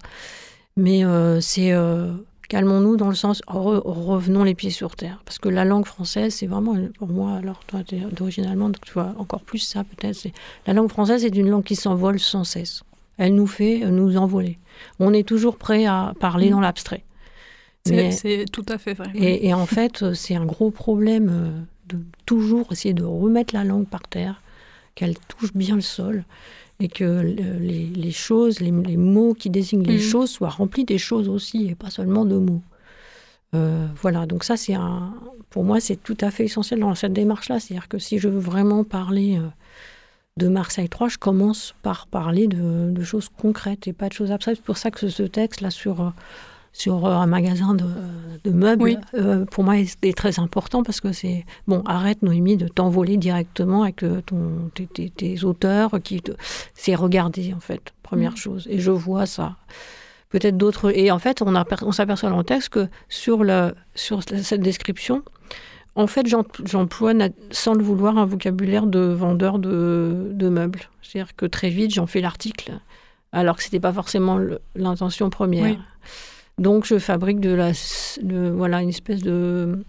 mais 0.76 1.04
euh, 1.04 1.40
c'est 1.40 1.72
euh, 1.72 2.12
calmons-nous 2.48 2.96
dans 2.96 3.08
le 3.08 3.14
sens 3.14 3.42
re- 3.48 3.80
revenons 3.84 4.44
les 4.44 4.54
pieds 4.54 4.70
sur 4.70 4.96
terre. 4.96 5.20
Parce 5.24 5.38
que 5.38 5.48
la 5.48 5.64
langue 5.64 5.86
française 5.86 6.34
c'est 6.34 6.46
vraiment 6.46 6.76
pour 6.98 7.08
moi 7.08 7.34
alors 7.34 7.60
toi 7.66 7.82
tu 7.84 7.96
es 7.96 8.00
d'origine 8.00 8.46
allemande 8.46 8.72
donc 8.72 8.84
tu 8.84 8.92
vois 8.92 9.14
encore 9.18 9.42
plus 9.42 9.58
ça 9.58 9.84
peut-être 9.84 10.26
la 10.66 10.72
langue 10.72 10.90
française 10.90 11.24
est 11.24 11.36
une 11.36 11.48
langue 11.50 11.64
qui 11.64 11.76
s'envole 11.76 12.18
sans 12.18 12.44
cesse. 12.44 12.82
Elle 13.18 13.34
nous 13.34 13.46
fait 13.46 13.84
euh, 13.84 13.90
nous 13.90 14.16
envoler. 14.16 14.58
On 14.98 15.12
est 15.12 15.26
toujours 15.28 15.56
prêt 15.56 15.86
à 15.86 16.14
parler 16.20 16.48
Mm. 16.48 16.52
dans 16.52 16.60
l'abstrait. 16.60 17.04
C'est 17.84 18.44
tout 18.52 18.64
à 18.68 18.78
fait 18.78 18.94
vrai. 18.94 19.08
et, 19.14 19.48
et 19.48 19.54
en 19.54 19.64
fait, 19.66 20.12
c'est 20.14 20.36
un 20.36 20.44
gros 20.44 20.70
problème 20.70 21.66
de 21.88 21.98
toujours 22.26 22.70
essayer 22.72 22.94
de 22.94 23.02
remettre 23.04 23.54
la 23.54 23.64
langue 23.64 23.86
par 23.86 24.02
terre, 24.02 24.42
qu'elle 24.94 25.16
touche 25.18 25.52
bien 25.54 25.74
le 25.76 25.80
sol, 25.80 26.24
et 26.80 26.88
que 26.88 27.04
le- 27.04 27.58
les, 27.58 27.86
les 27.86 28.10
choses, 28.10 28.60
les, 28.60 28.70
les 28.70 28.96
mots 28.96 29.34
qui 29.34 29.50
désignent 29.50 29.82
les 29.82 29.94
Mhm. 29.94 30.00
choses 30.00 30.30
soient 30.30 30.48
remplis 30.48 30.84
des 30.84 30.98
choses 30.98 31.28
aussi, 31.28 31.68
et 31.68 31.74
pas 31.74 31.90
seulement 31.90 32.24
de 32.24 32.36
mots. 32.36 32.62
Euh, 33.54 33.86
voilà, 34.00 34.26
donc 34.26 34.44
ça, 34.44 34.56
c'est 34.56 34.74
un, 34.74 35.12
pour 35.50 35.64
moi, 35.64 35.80
c'est 35.80 35.96
tout 35.96 36.16
à 36.20 36.30
fait 36.30 36.44
essentiel 36.44 36.80
dans 36.80 36.94
cette 36.94 37.12
démarche-là. 37.12 37.58
C'est-à-dire 37.60 37.88
que 37.88 37.98
si 37.98 38.18
je 38.18 38.28
veux 38.28 38.38
vraiment 38.38 38.84
parler 38.84 39.36
euh, 39.38 39.48
de 40.36 40.48
Marseille 40.48 40.88
3, 40.88 41.08
je 41.08 41.18
commence 41.18 41.74
par 41.82 42.06
parler 42.06 42.46
de, 42.46 42.90
de 42.90 43.02
choses 43.02 43.28
concrètes 43.36 43.88
et 43.88 43.92
pas 43.92 44.08
de 44.08 44.12
choses 44.14 44.30
abstraites. 44.30 44.56
C'est 44.56 44.64
pour 44.64 44.78
ça 44.78 44.90
que 44.90 45.00
ce, 45.00 45.08
ce 45.08 45.22
texte-là 45.24 45.70
sur, 45.70 46.00
euh, 46.00 46.10
sur 46.72 47.04
euh, 47.06 47.12
un 47.14 47.26
magasin 47.26 47.74
de, 47.74 47.84
de 48.44 48.50
meubles, 48.50 48.82
Oui. 48.82 48.96
euh, 49.14 49.44
pour 49.44 49.64
moi, 49.64 49.76
est 49.76 50.16
très 50.16 50.38
important 50.38 50.82
parce 50.82 51.00
que 51.00 51.12
c'est 51.12 51.44
bon. 51.66 51.82
Arrête 51.86 52.22
Noémie 52.22 52.56
de 52.56 52.68
t'envoler 52.68 53.16
directement 53.16 53.82
avec 53.82 54.02
euh, 54.02 54.20
ton, 54.24 54.70
tes, 54.74 54.86
tes, 54.86 55.10
tes 55.10 55.44
auteurs 55.44 56.00
qui 56.02 56.20
te, 56.22 56.32
c'est 56.74 56.94
regarder 56.94 57.52
en 57.54 57.60
fait 57.60 57.92
première 58.02 58.32
Mhm. 58.32 58.36
chose. 58.36 58.66
Et 58.70 58.78
je 58.80 58.90
vois 58.90 59.26
ça. 59.26 59.56
Peut-être 60.30 60.56
d'autres. 60.56 60.96
Et 60.96 61.10
en 61.10 61.18
fait, 61.18 61.42
on, 61.42 61.54
aper- 61.54 61.82
on 61.84 61.92
s'aperçoit 61.92 62.30
dans 62.30 62.38
le 62.38 62.44
texte 62.44 62.68
que 62.68 62.88
sur, 63.08 63.42
le, 63.42 63.74
sur 63.94 64.22
cette 64.22 64.60
description, 64.62 65.22
En 65.96 66.06
fait, 66.06 66.24
j'emploie 66.28 67.12
sans 67.50 67.74
le 67.74 67.82
vouloir 67.82 68.16
un 68.16 68.24
vocabulaire 68.24 68.86
de 68.86 69.00
vendeur 69.00 69.58
de, 69.58 70.28
de 70.32 70.48
meubles. 70.48 70.82
C'est-à-dire 71.02 71.34
que 71.34 71.46
très 71.46 71.68
vite, 71.68 71.92
j'en 71.92 72.06
fais 72.06 72.20
l'article, 72.20 72.78
alors 73.32 73.56
que 73.56 73.62
ce 73.64 73.66
n'était 73.68 73.80
pas 73.80 73.92
forcément 73.92 74.38
l'intention 74.76 75.30
première. 75.30 75.76
Donc, 76.60 76.84
je 76.84 76.98
fabrique 76.98 77.40
de 77.40 77.50
la, 77.50 77.72
voilà, 78.52 78.82
une 78.82 78.90
espèce 78.90 79.22
de, 79.22 79.82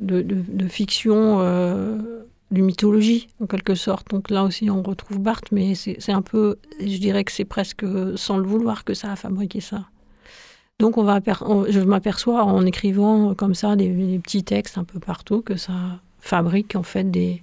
de, 0.00 0.68
fiction, 0.68 1.40
euh, 1.40 1.98
de 2.50 2.62
mythologie, 2.62 3.28
en 3.40 3.46
quelque 3.46 3.74
sorte. 3.74 4.08
Donc 4.10 4.30
là 4.30 4.44
aussi, 4.44 4.70
on 4.70 4.82
retrouve 4.82 5.18
Barthes, 5.18 5.52
mais 5.52 5.74
c'est 5.74 6.12
un 6.12 6.22
peu, 6.22 6.56
je 6.80 6.98
dirais 6.98 7.24
que 7.24 7.32
c'est 7.32 7.44
presque 7.44 7.84
sans 8.16 8.38
le 8.38 8.46
vouloir 8.46 8.84
que 8.84 8.94
ça 8.94 9.12
a 9.12 9.16
fabriqué 9.16 9.60
ça. 9.60 9.86
Donc 10.78 10.98
on 10.98 11.04
va, 11.04 11.20
je 11.68 11.80
m'aperçois 11.80 12.44
en 12.44 12.64
écrivant 12.66 13.34
comme 13.34 13.54
ça 13.54 13.76
des, 13.76 14.20
petits 14.22 14.44
textes 14.44 14.76
un 14.76 14.84
peu 14.84 15.00
partout 15.00 15.40
que 15.40 15.56
ça 15.56 15.72
fabrique 16.20 16.76
en 16.76 16.82
fait 16.82 17.10
des, 17.10 17.42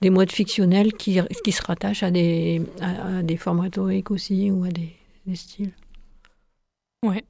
des 0.00 0.08
modes 0.08 0.32
fictionnels 0.32 0.94
qui, 0.94 1.20
qui 1.44 1.52
se 1.52 1.62
rattachent 1.62 2.02
à 2.02 2.10
des, 2.10 2.62
à, 2.80 3.22
des 3.22 3.36
formes 3.36 3.60
rhétoriques 3.60 4.10
aussi 4.10 4.50
ou 4.50 4.64
à 4.64 4.68
des, 4.68 4.92
des 5.26 5.36
styles. 5.36 5.72
Ouais. 7.04 7.22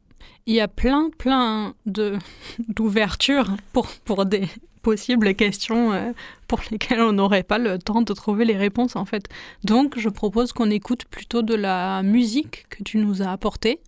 Il 0.46 0.54
y 0.54 0.60
a 0.60 0.68
plein, 0.68 1.10
plein 1.16 1.74
d'ouvertures 2.68 3.50
pour, 3.72 3.88
pour 4.04 4.26
des 4.26 4.48
possibles 4.82 5.34
questions 5.34 5.92
euh, 5.92 6.12
pour 6.48 6.60
lesquelles 6.70 7.00
on 7.00 7.12
n'aurait 7.12 7.42
pas 7.42 7.58
le 7.58 7.78
temps 7.78 8.02
de 8.02 8.12
trouver 8.12 8.44
les 8.44 8.56
réponses 8.56 8.96
en 8.96 9.04
fait. 9.04 9.28
Donc 9.64 9.98
je 9.98 10.08
propose 10.08 10.52
qu'on 10.52 10.70
écoute 10.70 11.04
plutôt 11.04 11.42
de 11.42 11.54
la 11.54 12.02
musique 12.02 12.66
que 12.68 12.82
tu 12.82 12.98
nous 12.98 13.22
as 13.22 13.30
apportée 13.30 13.80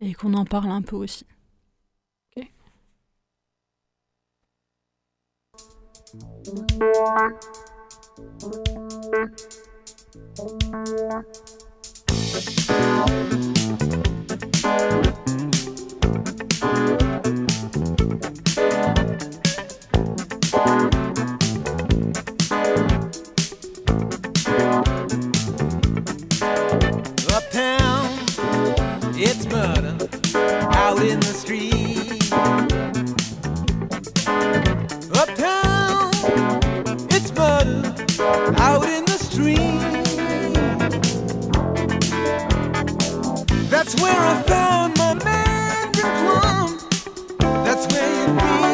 et 0.00 0.14
qu'on 0.14 0.34
en 0.34 0.44
parle 0.44 0.70
un 0.70 0.82
peu 0.82 0.96
aussi. 0.96 1.26
It's 29.26 29.46
murder 29.46 29.96
out 30.74 31.00
in 31.02 31.18
the 31.20 31.32
street. 31.32 31.72
Uptown, 35.16 36.10
it's 37.10 37.32
murder 37.32 37.94
out 38.58 38.84
in 38.84 39.06
the 39.06 39.18
street. 39.18 39.80
That's 43.70 43.98
where 44.02 44.14
I 44.14 44.42
found 44.42 44.98
my 44.98 45.14
man, 45.24 45.92
Plum. 45.92 46.78
That's 47.64 47.86
where 47.92 48.10
you'd 48.28 48.38
be. 48.38 48.73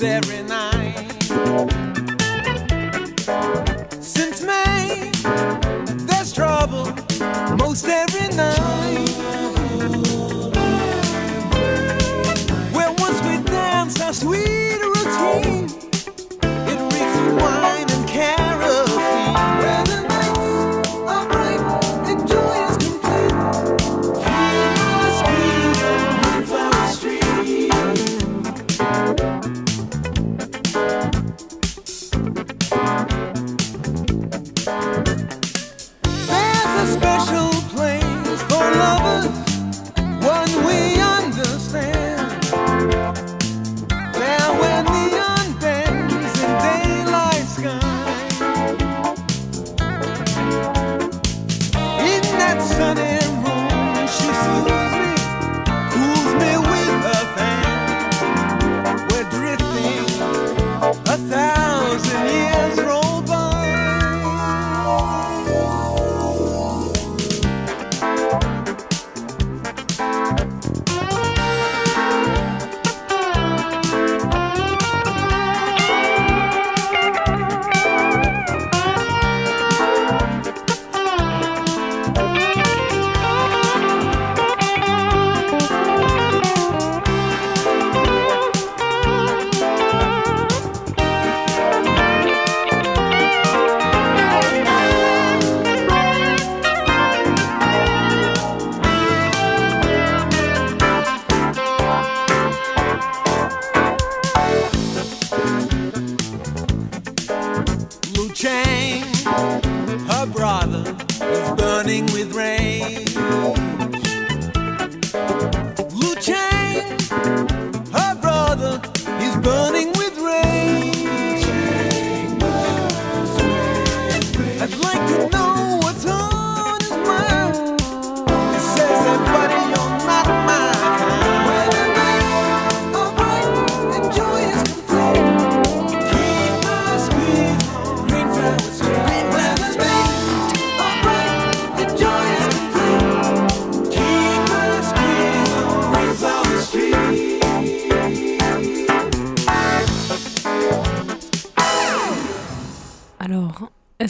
staring 0.00 0.50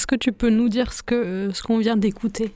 que 0.06 0.14
tu 0.16 0.32
peux 0.32 0.50
nous 0.50 0.68
dire 0.68 0.92
ce 0.92 1.02
que 1.02 1.50
ce 1.52 1.62
qu'on 1.62 1.78
vient 1.78 1.96
d'écouter? 1.96 2.52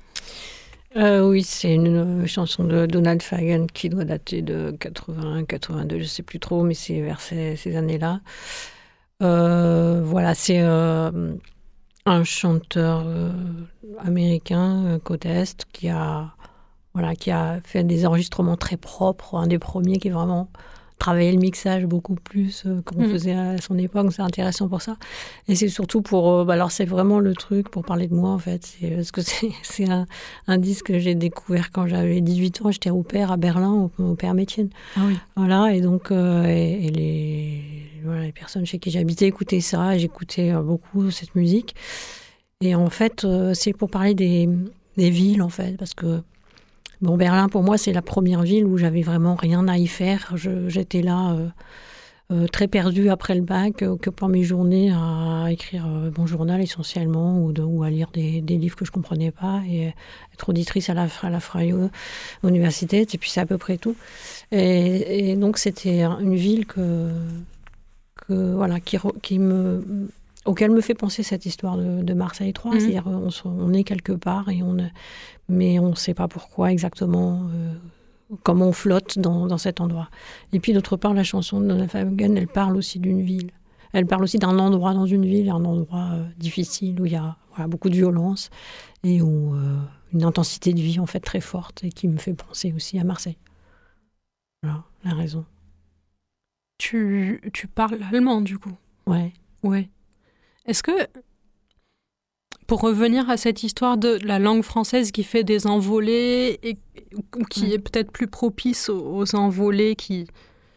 Euh, 0.97 1.29
Oui, 1.29 1.43
c'est 1.43 1.75
une 1.75 2.27
chanson 2.27 2.65
de 2.65 2.87
Donald 2.87 3.21
Fagan 3.23 3.67
qui 3.67 3.89
doit 3.89 4.05
dater 4.05 4.43
de 4.43 4.77
81, 4.79 5.45
82, 5.45 5.99
je 5.99 6.03
ne 6.03 6.09
sais 6.09 6.23
plus 6.23 6.39
trop, 6.39 6.63
mais 6.63 6.75
c'est 6.75 7.01
vers 7.01 7.21
ces, 7.21 7.77
années-là. 7.77 8.21
Euh, 9.23 10.03
voilà, 10.05 10.35
c'est 10.35 10.61
euh, 10.61 11.35
un 12.07 12.25
chanteur 12.25 13.05
américain 13.99 15.01
côte 15.03 15.27
est 15.27 15.65
qui 15.73 15.89
a 15.89 16.35
voilà, 16.95 17.17
qui 17.17 17.33
a 17.33 17.61
fait 17.65 17.83
des 17.83 18.07
enregistrements 18.07 18.57
très 18.57 18.77
propres, 18.77 19.35
un 19.37 19.49
des 19.49 19.59
premiers 19.59 19.99
qui 19.99 20.09
est 20.09 20.13
vraiment 20.13 20.49
travailler 20.99 21.33
le 21.33 21.39
mixage 21.39 21.85
beaucoup 21.87 22.15
plus 22.15 22.65
euh, 22.67 22.81
qu'on 22.83 23.03
mm. 23.03 23.11
faisait 23.11 23.35
à 23.35 23.59
son 23.59 23.77
époque. 23.79 24.13
C'est 24.13 24.23
intéressant 24.23 24.69
pour 24.69 24.83
ça. 24.83 24.97
Et 25.49 25.55
c'est 25.55 25.69
surtout 25.69 26.03
pour. 26.03 26.31
Euh, 26.31 26.45
bah 26.45 26.55
alors, 26.55 26.71
c'est 26.71 26.85
vraiment 26.85 27.21
le 27.21 27.35
truc 27.35 27.69
pour 27.69 27.85
parler 27.85 28.07
de 28.07 28.15
moi, 28.15 28.31
en 28.31 28.39
fait. 28.39 28.77
Parce 28.95 29.11
que 29.11 29.21
c'est 29.63 29.91
un, 29.91 30.07
un, 30.47 30.59
disque 30.59 30.87
que 30.87 30.99
j'ai 30.99 31.15
découvert 31.15 31.71
quand 31.73 31.87
j'avais 31.87 32.21
18 32.21 32.63
ans. 32.63 32.71
J'étais 32.71 32.91
au 32.91 33.03
père 33.03 33.33
à 33.33 33.37
Berlin, 33.37 33.91
au, 33.99 34.15
père 34.15 34.35
Métienne. 34.35 34.71
Ah 34.97 35.01
oui. 35.07 35.17
Voilà. 35.37 35.75
Et 35.75 35.81
donc, 35.81 36.11
euh, 36.11 36.45
et, 36.45 36.91
les, 36.91 37.63
voilà, 38.05 38.23
les 38.23 38.33
personnes 38.33 38.67
chez 38.67 38.79
qui 38.79 38.91
j'habitais 38.91 39.27
écoutaient 39.27 39.61
ça. 39.61 39.97
J'écoutais 39.99 40.53
beaucoup 40.55 41.11
cette 41.11 41.35
musique. 41.35 41.75
Et 42.61 42.75
en 42.75 42.89
fait, 42.89 43.27
c'est 43.53 43.73
pour 43.73 43.91
parler 43.91 44.15
des, 44.15 44.49
des 44.97 45.11
villes, 45.11 45.43
en 45.43 45.49
fait. 45.49 45.77
Parce 45.77 45.95
que 45.95 46.23
Bon, 47.05 47.19
Berlin, 47.19 47.51
pour 47.51 47.63
moi, 47.63 47.77
c'est 47.77 47.93
la 47.93 48.01
première 48.01 48.41
ville 48.41 48.65
où 48.65 48.79
j'avais 48.79 49.03
vraiment 49.03 49.35
rien 49.35 49.69
à 49.69 49.77
y 49.77 49.87
faire. 49.87 50.33
J'étais 50.69 51.03
là 51.03 51.33
euh, 51.33 51.49
euh, 52.33 52.47
très 52.47 52.67
perdue 52.67 53.11
après 53.11 53.35
le 53.35 53.43
bac, 53.43 53.83
occupant 53.83 54.27
mes 54.27 54.43
journées 54.43 54.91
à 54.91 55.49
écrire 55.51 55.85
euh, 55.87 56.11
mon 56.17 56.27
journal 56.27 56.63
essentiellement 56.63 57.41
ou, 57.41 57.83
à 57.83 57.91
lire 57.91 58.09
des, 58.15 58.41
livres 58.41 58.75
que 58.75 58.87
je 58.87 58.91
comprenais 58.91 59.33
pas 59.33 59.61
et 59.69 59.93
être 60.33 60.49
auditrice 60.49 60.89
à 60.89 60.95
la, 60.95 61.03
à 61.03 61.41
Freie 61.41 61.75
Université. 62.43 63.03
Et 63.03 63.19
puis 63.19 63.29
c'est 63.29 63.41
à 63.41 63.47
peu 63.47 63.59
près 63.59 63.77
tout. 63.77 63.97
Et, 64.51 65.37
donc 65.37 65.59
c'était 65.59 66.05
une 66.05 66.37
ville 66.37 66.65
que, 66.65 67.11
que 68.15 68.55
voilà, 68.55 68.81
qui 68.81 69.39
me 69.39 70.09
auquel 70.45 70.71
me 70.71 70.81
fait 70.81 70.95
penser 70.95 71.23
cette 71.23 71.47
histoire 71.47 71.77
de, 71.77 72.15
Marseille 72.15 72.53
3. 72.53 72.73
Mhm. 72.73 72.81
C'est-à-dire, 72.81 73.07
on, 73.07 73.29
on, 73.45 73.73
est 73.73 73.85
quelque 73.85 74.13
part, 74.13 74.49
et 74.49 74.63
on, 74.63 74.77
mais 75.49 75.79
on 75.79 75.91
ne 75.91 75.95
sait 75.95 76.15
pas 76.15 76.29
pourquoi 76.29 76.73
exactement, 76.73 77.49
euh, 77.53 77.75
comment 78.43 78.69
on 78.69 78.73
flotte 78.73 79.19
dans, 79.19 79.59
cet 79.59 79.81
endroit. 79.81 80.09
Et 80.53 80.61
puis, 80.61 80.73
d'autre 80.73 80.97
part, 80.97 81.15
la 81.15 81.25
chanson 81.25 81.61
de 81.61 81.69
Donna 81.69 81.89
Fagan, 81.89 82.35
elle 82.37 82.49
parle 82.49 82.77
aussi 82.77 82.99
d'une 82.99 83.23
ville. 83.23 83.51
Elle 83.93 84.07
parle 84.07 84.25
aussi 84.25 84.39
d'un 84.39 84.59
endroit 84.59 84.93
dans 84.93 85.07
une 85.07 85.25
ville, 85.25 85.51
un 85.51 85.65
endroit 85.65 86.11
euh, 86.13 86.25
difficile 86.37 87.01
où 87.01 87.07
il 87.07 87.13
y 87.13 87.17
a 87.17 87.37
beaucoup 87.69 87.89
de 87.89 87.95
violence 87.95 88.51
et 89.05 89.23
où 89.23 89.55
euh, 89.55 89.79
une 90.13 90.25
intensité 90.25 90.73
de 90.73 90.81
vie 90.81 90.99
en 90.99 91.07
fait 91.07 91.21
très 91.21 91.41
forte 91.41 91.85
et 91.85 91.91
qui 91.91 92.09
me 92.09 92.17
fait 92.17 92.35
penser 92.35 92.73
aussi 92.73 92.99
à 92.99 93.05
Marseille. 93.05 93.37
Voilà, 94.63 94.83
la 95.05 95.15
raison. 95.15 95.45
Tu, 96.79 97.41
tu 97.53 97.69
parles 97.69 98.01
allemand 98.11 98.41
du 98.41 98.59
coup? 98.59 98.73
Ouais. 99.07 99.33
Ouais. 99.63 99.89
Est-ce 100.67 100.83
que, 100.83 100.93
pour 102.67 102.81
revenir 102.81 103.29
à 103.29 103.37
cette 103.37 103.63
histoire 103.63 103.99
de 103.99 104.19
la 104.25 104.39
langue 104.39 104.63
française 104.63 105.13
qui 105.13 105.23
fait 105.25 105.45
des 105.45 105.67
envolées 105.67 106.59
et 106.63 106.79
qui 107.51 107.73
est 107.73 107.79
peut-être 107.79 108.11
plus 108.11 108.27
propice 108.27 108.89
aux, 108.89 109.35
envolées 109.35 109.95
qui, 109.95 110.27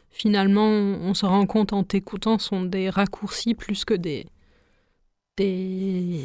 finalement, 0.09 0.67
on 0.67 1.13
se 1.13 1.25
rend 1.25 1.45
compte 1.45 1.71
en 1.71 1.83
t'écoutant, 1.83 2.37
sont 2.37 2.63
des 2.63 2.89
raccourcis 2.89 3.53
plus 3.53 3.85
que 3.85 3.93
des, 3.93 4.25
des, 5.37 6.21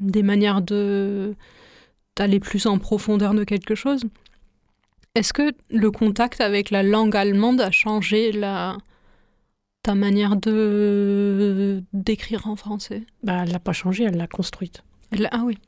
des 0.00 0.22
manières 0.22 0.62
de 0.62 1.34
d'aller 2.16 2.40
plus 2.40 2.64
en 2.64 2.78
profondeur 2.78 3.34
de 3.34 3.44
quelque 3.44 3.74
chose. 3.74 4.04
Est-ce 5.14 5.34
que 5.34 5.52
le 5.68 5.90
contact 5.90 6.40
avec 6.40 6.70
la 6.70 6.82
langue 6.82 7.14
allemande 7.14 7.60
a 7.60 7.70
changé 7.70 8.32
la, 8.32 8.78
ta 9.86 9.94
manière 9.94 10.34
de 10.34 11.84
d'écrire 11.92 12.48
en 12.48 12.56
français? 12.56 13.04
Bah, 13.22 13.44
Elle 13.44 13.52
n'a 13.52 13.60
pas 13.60 13.72
changé, 13.72 14.02
elle 14.02 14.16
l'a 14.16 14.26
construite. 14.26 14.82
ah 15.30 15.42
oui. 15.44 15.58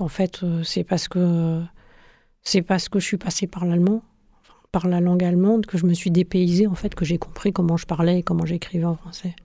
En 0.00 0.08
fait, 0.08 0.42
euh, 0.42 0.64
c'est 0.64 0.82
parce 0.82 1.06
que 1.06 1.62
c'est 2.42 2.62
parce 2.62 2.88
que 2.88 2.98
je 2.98 3.04
suis 3.06 3.16
passée 3.16 3.46
par 3.46 3.64
l'allemand, 3.64 4.02
par 4.72 4.88
la 4.88 5.00
langue 5.00 5.22
allemande, 5.22 5.66
que 5.66 5.78
je 5.78 5.86
me 5.86 5.94
suis 5.94 6.10
dépaysée, 6.10 6.66
en 6.66 6.74
fait, 6.74 6.96
que 6.96 7.04
j'ai 7.04 7.18
compris 7.18 7.52
comment 7.52 7.76
je 7.76 7.86
parlais 7.86 8.18
et 8.18 8.22
comment 8.24 8.44
j'écrivais 8.44 8.86
en 8.86 8.96
français. 8.96 9.36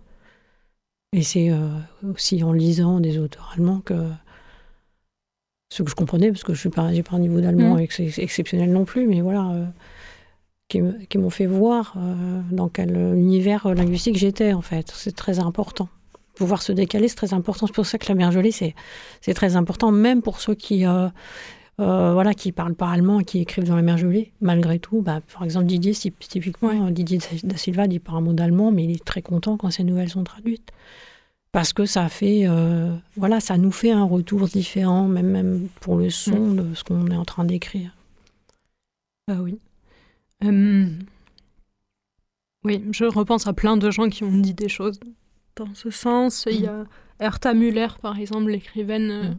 Et 1.11 1.21
c'est 1.21 1.51
euh, 1.51 1.77
aussi 2.03 2.43
en 2.43 2.51
lisant 2.51 2.99
des 2.99 3.19
auteurs 3.19 3.51
allemands 3.53 3.81
que 3.81 4.09
ce 5.71 5.83
que 5.83 5.91
je 5.91 5.95
comprenais, 5.95 6.31
parce 6.31 6.43
que 6.43 6.55
je 6.55 6.67
n'ai 6.67 6.73
pas, 6.73 6.89
pas 7.03 7.15
un 7.15 7.19
niveau 7.19 7.41
d'allemand 7.41 7.75
mmh. 7.75 8.09
exceptionnel 8.17 8.71
non 8.71 8.85
plus, 8.85 9.05
mais 9.05 9.21
voilà. 9.21 9.51
Euh, 9.51 9.65
qui, 11.09 11.17
m'ont 11.17 11.29
fait 11.29 11.45
voir 11.45 11.93
euh, 11.97 12.41
dans 12.51 12.69
quel 12.69 12.95
univers 13.15 13.73
linguistique 13.73 14.17
j'étais, 14.17 14.53
en 14.53 14.61
fait. 14.61 14.91
C'est 14.95 15.15
très 15.15 15.39
important. 15.39 15.89
Pouvoir 16.35 16.61
se 16.61 16.71
décaler, 16.71 17.07
c'est 17.07 17.15
très 17.15 17.33
important. 17.33 17.67
C'est 17.67 17.73
pour 17.73 17.85
ça 17.85 17.97
que 17.97 18.07
la 18.09 18.15
mer 18.15 18.31
gelée, 18.31 18.51
c'est, 18.51 18.75
c'est 19.21 19.33
très 19.33 19.55
important, 19.55 19.91
même 19.91 20.21
pour 20.21 20.39
ceux 20.39 20.55
qui 20.55 20.85
euh, 20.85 21.07
euh, 21.79 22.13
voilà, 22.13 22.33
qui 22.33 22.51
parlent 22.51 22.75
pas 22.75 22.89
allemand 22.89 23.19
et 23.19 23.25
qui 23.25 23.39
écrivent 23.39 23.65
dans 23.65 23.75
la 23.75 23.81
mer 23.81 23.97
gelée. 23.97 24.31
Malgré 24.41 24.79
tout, 24.79 25.01
bah, 25.01 25.21
par 25.33 25.43
exemple, 25.43 25.65
Didier, 25.65 25.93
typiquement, 25.93 26.89
Didier 26.89 27.19
da 27.43 27.57
Silva 27.57 27.87
dit 27.87 27.99
pas 27.99 28.13
un 28.13 28.21
mot 28.21 28.33
d'allemand, 28.33 28.71
mais 28.71 28.83
il 28.85 28.91
est 28.91 29.03
très 29.03 29.21
content 29.21 29.57
quand 29.57 29.69
ces 29.69 29.83
nouvelles 29.83 30.09
sont 30.09 30.23
traduites. 30.23 30.71
Parce 31.51 31.71
que 31.71 31.85
ça 31.85 32.09
fait, 32.09 32.47
voilà, 33.15 33.39
ça 33.39 33.57
nous 33.57 33.71
fait 33.71 33.91
un 33.91 34.03
retour 34.03 34.47
différent, 34.47 35.07
même, 35.07 35.27
même 35.27 35.67
pour 35.81 35.97
le 35.97 36.09
son 36.09 36.39
mm. 36.39 36.55
de 36.55 36.73
ce 36.73 36.83
qu'on 36.83 37.07
est 37.11 37.15
en 37.15 37.25
train 37.25 37.45
d'écrire. 37.45 37.95
Ah 39.29 39.35
oui. 39.39 39.59
Euh, 40.43 40.85
oui, 42.63 42.83
je 42.91 43.05
repense 43.05 43.47
à 43.47 43.53
plein 43.53 43.77
de 43.77 43.91
gens 43.91 44.09
qui 44.09 44.23
ont 44.23 44.37
dit 44.37 44.53
des 44.53 44.69
choses 44.69 44.99
dans 45.55 45.73
ce 45.73 45.89
sens. 45.89 46.47
Il 46.49 46.61
y 46.61 46.67
a 46.67 46.85
Hertha 47.19 47.53
Müller, 47.53 47.87
par 48.01 48.17
exemple, 48.17 48.51
l'écrivaine 48.51 49.37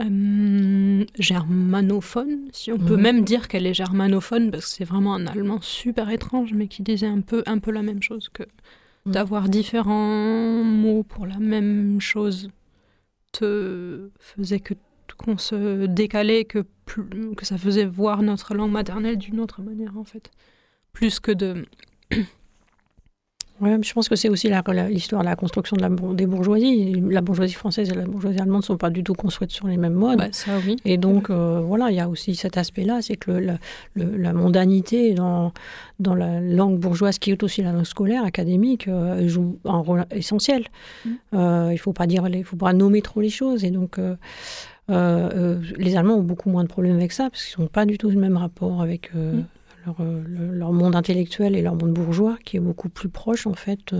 euh, 0.00 0.04
euh, 0.04 1.04
germanophone, 1.18 2.48
si 2.52 2.72
on 2.72 2.78
peut 2.78 2.96
mm. 2.96 3.00
même 3.00 3.24
dire 3.24 3.48
qu'elle 3.48 3.66
est 3.66 3.74
germanophone, 3.74 4.50
parce 4.50 4.66
que 4.66 4.70
c'est 4.70 4.84
vraiment 4.84 5.14
un 5.14 5.26
allemand 5.26 5.60
super 5.60 6.10
étrange, 6.10 6.52
mais 6.54 6.66
qui 6.66 6.82
disait 6.82 7.06
un 7.06 7.20
peu, 7.20 7.42
un 7.46 7.58
peu 7.58 7.70
la 7.70 7.82
même 7.82 8.02
chose 8.02 8.28
que 8.28 8.44
d'avoir 9.04 9.48
différents 9.48 10.62
mots 10.62 11.02
pour 11.02 11.26
la 11.26 11.38
même 11.38 12.00
chose 12.00 12.50
te 13.32 14.10
faisait 14.18 14.60
que 14.60 14.74
qu'on 15.16 15.38
se 15.38 15.86
décalait, 15.86 16.44
que, 16.44 16.64
que 17.36 17.46
ça 17.46 17.58
faisait 17.58 17.84
voir 17.84 18.22
notre 18.22 18.54
langue 18.54 18.72
maternelle 18.72 19.16
d'une 19.16 19.40
autre 19.40 19.62
manière, 19.62 19.96
en 19.96 20.04
fait. 20.04 20.30
Plus 20.92 21.20
que 21.20 21.32
de. 21.32 21.66
Ouais, 23.60 23.78
je 23.80 23.92
pense 23.92 24.08
que 24.08 24.16
c'est 24.16 24.28
aussi 24.28 24.50
l'histoire 24.88 25.22
de 25.22 25.28
la 25.28 25.36
construction 25.36 25.76
de 25.76 25.82
la, 25.82 25.88
des 25.88 26.26
bourgeoisies. 26.26 27.00
La 27.10 27.20
bourgeoisie 27.20 27.54
française 27.54 27.90
et 27.90 27.94
la 27.94 28.06
bourgeoisie 28.06 28.40
allemande 28.40 28.62
ne 28.62 28.66
sont 28.66 28.76
pas 28.76 28.90
du 28.90 29.04
tout 29.04 29.14
construites 29.14 29.52
sur 29.52 29.68
les 29.68 29.76
mêmes 29.76 29.92
modes. 29.94 30.18
Bah, 30.18 30.28
ça, 30.32 30.52
oui. 30.66 30.76
Et 30.84 30.96
donc, 30.96 31.30
euh, 31.30 31.60
voilà, 31.60 31.90
il 31.90 31.96
y 31.96 32.00
a 32.00 32.08
aussi 32.08 32.34
cet 32.34 32.56
aspect-là, 32.56 33.02
c'est 33.02 33.14
que 33.14 33.30
le, 33.30 33.58
la 33.94 34.32
mondanité 34.32 35.14
dans, 35.14 35.52
dans 36.00 36.16
la 36.16 36.40
langue 36.40 36.80
bourgeoise, 36.80 37.20
qui 37.20 37.30
est 37.30 37.42
aussi 37.44 37.62
la 37.62 37.70
langue 37.70 37.84
scolaire, 37.84 38.24
académique, 38.24 38.88
euh, 38.88 39.28
joue 39.28 39.58
un 39.64 39.78
rôle 39.78 40.06
essentiel. 40.10 40.66
Mm. 41.04 41.10
Euh, 41.34 41.66
il 41.68 41.74
ne 41.74 41.78
faut 41.78 41.92
pas 41.92 42.08
dire, 42.08 42.26
il 42.26 42.44
faut 42.44 42.56
pas 42.56 42.72
nommer 42.72 43.00
trop 43.00 43.20
les 43.20 43.30
choses. 43.30 43.64
Et 43.64 43.70
donc, 43.70 43.96
les 44.92 45.96
Allemands 45.96 46.16
ont 46.16 46.22
beaucoup 46.22 46.50
moins 46.50 46.64
de 46.64 46.68
problèmes 46.68 46.96
avec 46.96 47.12
ça, 47.12 47.30
parce 47.30 47.44
qu'ils 47.44 47.62
n'ont 47.62 47.68
pas 47.68 47.86
du 47.86 47.98
tout 47.98 48.10
le 48.10 48.18
même 48.18 48.36
rapport 48.36 48.82
avec 48.82 49.10
euh, 49.14 49.42
mm. 49.88 50.52
leur, 50.52 50.72
monde 50.72 50.94
intellectuel 50.94 51.56
et 51.56 51.62
leur 51.62 51.74
monde 51.74 51.92
bourgeois, 51.92 52.36
qui 52.44 52.56
est 52.56 52.60
beaucoup 52.60 52.88
plus 52.88 53.08
proche, 53.08 53.46
en 53.46 53.54
fait, 53.54 53.94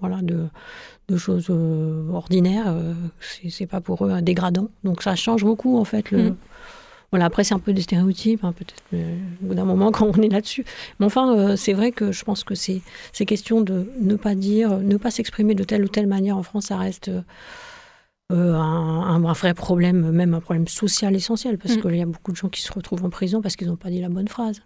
voilà, 0.00 0.20
de, 0.22 0.46
de 1.08 1.16
choses 1.16 1.50
ordinaires. 2.12 2.74
c'est 3.20 3.66
pas 3.66 3.80
pour 3.80 4.06
eux 4.06 4.10
un 4.10 4.22
dégradant. 4.22 4.68
Donc 4.84 5.02
ça 5.02 5.16
change 5.16 5.44
beaucoup, 5.44 5.78
en 5.78 5.84
fait, 5.84 6.10
le, 6.10 6.30
mm. 6.30 6.36
Voilà, 7.12 7.24
après, 7.24 7.42
c'est 7.42 7.54
un 7.54 7.58
peu 7.58 7.72
des 7.72 7.82
stéréotypes, 7.82 8.44
hein, 8.44 8.52
peut-être, 8.52 8.84
au 8.92 9.46
bout 9.46 9.54
d'un 9.54 9.64
moment, 9.64 9.90
quand 9.92 10.06
on 10.16 10.22
est 10.22 10.28
là-dessus. 10.28 10.64
Mais 11.00 11.06
enfin, 11.06 11.56
c'est 11.56 11.72
vrai 11.72 11.90
que 11.90 12.12
je 12.12 12.24
pense 12.24 12.44
que 12.44 12.54
c'est 12.54 12.82
ces 13.12 13.26
questions 13.26 13.62
de 13.62 13.90
ne 14.00 14.14
pas 14.14 14.36
dire, 14.36 14.78
ne 14.78 14.96
pas 14.96 15.10
s'exprimer 15.10 15.54
de 15.54 15.64
telle 15.64 15.84
ou 15.84 15.88
telle 15.88 16.06
manière 16.06 16.36
en 16.36 16.44
France, 16.44 16.66
ça 16.66 16.76
reste 16.76 17.10
euh, 18.30 18.54
un, 18.54 19.18
vrai 19.20 19.54
problème, 19.54 20.10
même 20.10 20.34
un 20.34 20.40
problème 20.40 20.68
social 20.68 21.14
essentiel, 21.16 21.58
parce 21.58 21.76
mm. 21.76 21.82
qu'il 21.82 21.96
y 21.96 22.02
a 22.02 22.06
beaucoup 22.06 22.32
de 22.32 22.36
gens 22.36 22.48
qui 22.48 22.62
se 22.62 22.72
retrouvent 22.72 23.04
en 23.04 23.10
prison 23.10 23.42
parce 23.42 23.56
qu'ils 23.56 23.68
n'ont 23.68 23.76
pas 23.76 23.90
dit 23.90 24.00
la 24.00 24.08
bonne 24.08 24.28
phrase. 24.28 24.62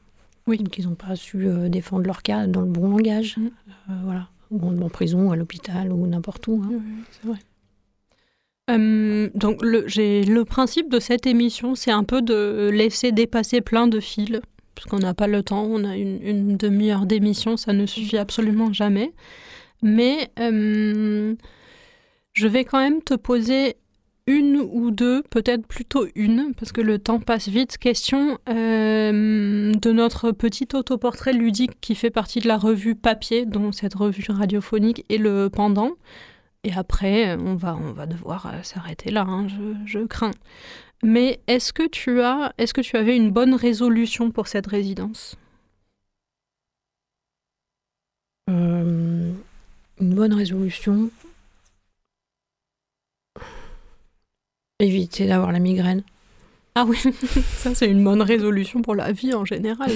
Oui. 0.47 0.63
Qu'ils 0.65 0.87
n'ont 0.87 0.95
pas 0.95 1.17
su 1.17 1.47
euh, 1.47 1.69
défendre 1.69 2.05
leur 2.07 2.23
cas 2.23 2.47
dans 2.47 2.61
le 2.61 2.67
bon 2.67 2.89
langage. 2.89 3.37
Mm. 3.39 3.47
Euh, 3.47 3.93
voilà. 4.05 4.29
Ou 4.51 4.85
en, 4.85 4.89
prison, 4.89 5.29
ou 5.29 5.33
à 5.33 5.37
l'hôpital, 5.37 5.93
ou 5.93 6.07
n'importe 6.07 6.47
où. 6.47 6.63
Hein. 6.65 6.81
c'est 7.11 7.27
vrai. 7.27 7.39
donc 9.35 9.63
le, 9.63 9.87
le 9.89 10.45
principe 10.45 10.91
de 10.91 11.01
cette 11.01 11.27
émission, 11.27 11.75
c'est 11.75 11.91
un 11.91 12.05
peu 12.05 12.23
de 12.23 12.71
laisser 12.73 13.11
dépasser 13.11 13.63
plein 13.63 13.89
de 13.89 13.99
fils, 13.99 14.41
parce 14.75 14.87
qu'on 14.87 14.99
n'a 14.99 15.15
pas 15.15 15.27
le 15.27 15.43
temps, 15.43 15.65
on 15.65 15.85
a 15.85 15.97
une, 15.97 16.23
une 16.23 16.57
demi-heure 16.57 17.07
d'émission, 17.07 17.57
ça 17.57 17.73
ne 17.73 17.87
suffit 17.87 18.19
absolument 18.19 18.73
jamais. 18.73 19.13
Mais 19.83 20.31
je 22.35 22.49
vais 22.49 22.65
quand 22.65 22.79
même 22.79 23.03
te 23.03 23.15
poser 23.15 23.77
une 24.27 24.57
ou 24.57 24.91
deux, 24.91 25.23
peut-être 25.23 25.67
plutôt 25.67 26.07
une, 26.15 26.55
parce 26.55 26.73
que 26.73 26.81
le 26.81 26.99
temps 26.99 27.21
passe 27.21 27.49
vite, 27.49 27.79
question 27.79 28.39
euh, 28.49 29.73
de 29.75 29.93
notre 29.93 30.33
petit 30.33 30.69
autoportrait 30.75 31.33
ludique 31.33 31.79
qui 31.81 31.95
fait 31.95 32.11
partie 32.11 32.41
de 32.41 32.49
la 32.49 32.57
revue 32.57 32.95
papier, 32.95 33.45
dont 33.45 33.71
cette 33.71 33.95
revue 33.95 34.25
radiophonique 34.29 35.05
est 35.11 35.19
le 35.19 35.51
pendant. 35.51 35.93
Et 36.65 36.73
après, 36.73 37.37
on 37.37 37.55
va, 37.55 37.77
on 37.77 37.93
va 37.93 38.07
devoir 38.07 38.47
euh, 38.47 38.63
s'arrêter 38.63 39.11
là, 39.11 39.27
hein, 39.29 39.47
je, 39.85 39.99
crains. 40.07 40.31
Mais 41.03 41.41
est-ce 41.47 41.75
que 41.75 41.87
tu 41.87 42.23
as, 42.23 42.55
est-ce 42.57 42.73
que 42.73 42.81
tu 42.81 42.97
avais 42.97 43.15
une 43.15 43.31
bonne 43.31 43.55
résolution 43.55 44.31
pour 44.31 44.49
cette 44.49 44.67
résidence? 44.67 45.37
Euh, 48.49 49.33
une 50.01 50.15
bonne 50.15 50.33
résolution? 50.33 51.11
Éviter 54.85 55.29
d'avoir 55.29 55.53
la 55.53 55.61
migraine. 55.61 56.03
Ah 56.75 56.85
oui, 56.89 56.99
ça 57.59 57.73
c'est 57.77 57.89
une 57.89 58.03
bonne 58.03 58.21
résolution 58.23 58.83
pour 58.83 58.97
la 58.97 59.13
vie 59.13 59.33
en 59.33 59.45
général, 59.45 59.89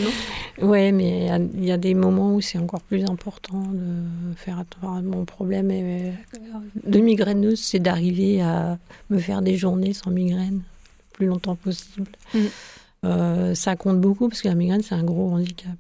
non? 0.61 0.69
Ouais, 0.69 0.93
mais 0.93 1.23
il 1.23 1.27
y 1.27 1.29
a- 1.31 1.39
il 1.39 1.65
y, 1.65 1.73
a 1.73 1.77
des 1.77 1.95
moments 1.95 2.37
où 2.37 2.41
c'est 2.41 2.59
encore 2.59 2.83
plus 2.83 3.03
important 3.05 3.61
de 3.61 4.35
faire 4.37 4.61
attention. 4.61 5.03
Mon 5.03 5.25
problème 5.25 5.73
est- 5.73 6.13
de 6.87 7.01
migraineuse, 7.01 7.59
c'est 7.59 7.81
d'arriver 7.81 8.41
à 8.41 8.79
me 9.11 9.19
faire 9.19 9.43
des 9.43 9.57
journées 9.57 9.93
sans 9.95 10.13
migraine 10.13 10.59
le 10.59 11.13
plus 11.13 11.27
longtemps 11.27 11.57
possible. 11.57 12.13
Mm. 12.33 12.39
Euh, 13.07 13.55
ça 13.57 13.75
compte 13.75 14.01
beaucoup 14.01 14.29
parce 14.29 14.43
que 14.43 14.49
la 14.49 14.55
migraine, 14.55 14.83
c'est 14.83 14.95
un 14.95 15.03
gros 15.03 15.33
handicap. 15.33 15.73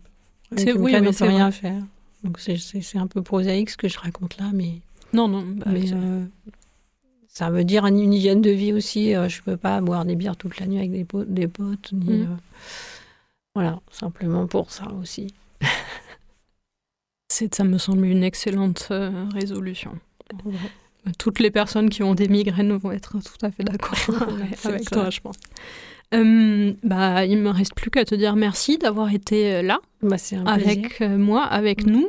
C'est- 0.56 0.72
oui, 0.72 0.92
oui, 1.00 1.06
on 1.08 1.12
c'est 1.12 1.28
rien 1.28 1.50
vrai. 1.50 1.52
faire. 1.52 1.82
Donc 2.24 2.40
c'est- 2.40 2.98
un 2.98 3.06
peu 3.06 3.22
prosaïque 3.22 3.70
ce 3.70 3.76
que 3.76 3.86
je 3.86 3.96
raconte 4.00 4.36
là, 4.38 4.46
mais 4.52 4.80
Non, 5.12 5.28
non. 5.28 5.44
bah, 5.56 5.66
mais 5.68 5.92
euh, 5.92 6.24
ça 7.38 7.50
veut 7.50 7.64
dire 7.64 7.86
une 7.86 8.12
hygiène 8.12 8.40
de 8.42 8.50
vie 8.50 8.72
aussi. 8.72 9.14
euh, 9.14 9.28
je 9.28 9.42
peux 9.42 9.56
pas 9.56 9.80
boire 9.80 10.04
des 10.04 10.16
bières 10.16 10.36
toute 10.36 10.58
la 10.58 10.66
nuit 10.66 10.78
avec 10.78 10.90
des, 10.90 11.04
po- 11.04 11.24
des 11.24 11.46
potes. 11.48 11.92
Ni, 11.92 12.18
Mm. 12.18 12.22
euh, 12.22 12.36
voilà, 13.54 13.80
simplement 13.90 14.46
pour 14.46 14.70
ça 14.72 14.88
aussi. 15.00 15.32
ça 17.30 17.64
me 17.64 17.78
semble 17.78 18.06
une 18.06 18.24
excellente 18.24 18.88
euh, 18.90 19.26
résolution. 19.32 19.92
Toutes 21.18 21.38
les 21.38 21.50
personnes 21.50 21.88
qui 21.90 22.02
ont 22.02 22.14
des 22.14 22.28
migraines 22.28 22.72
vont 22.76 22.90
être 22.92 23.12
tout 23.12 23.46
à 23.46 23.50
fait 23.50 23.62
d'accord 23.64 23.94
avec, 24.64 24.84
ça. 24.88 24.90
toi, 24.90 25.10
je 25.10 25.20
pense. 25.20 25.36
Euh, 26.14 26.72
bah, 26.82 27.24
il 27.24 27.38
me 27.38 27.50
reste 27.50 27.74
plus 27.74 27.90
qu'à 27.90 28.04
te 28.04 28.14
dire 28.14 28.34
merci 28.36 28.78
d'avoir 28.78 29.12
été 29.12 29.62
là 29.62 29.78
Bah, 30.02 30.16
plaisir. 30.16 30.42
avec 30.46 31.00
moi, 31.00 31.44
avec 31.44 31.86
nous. 31.86 32.08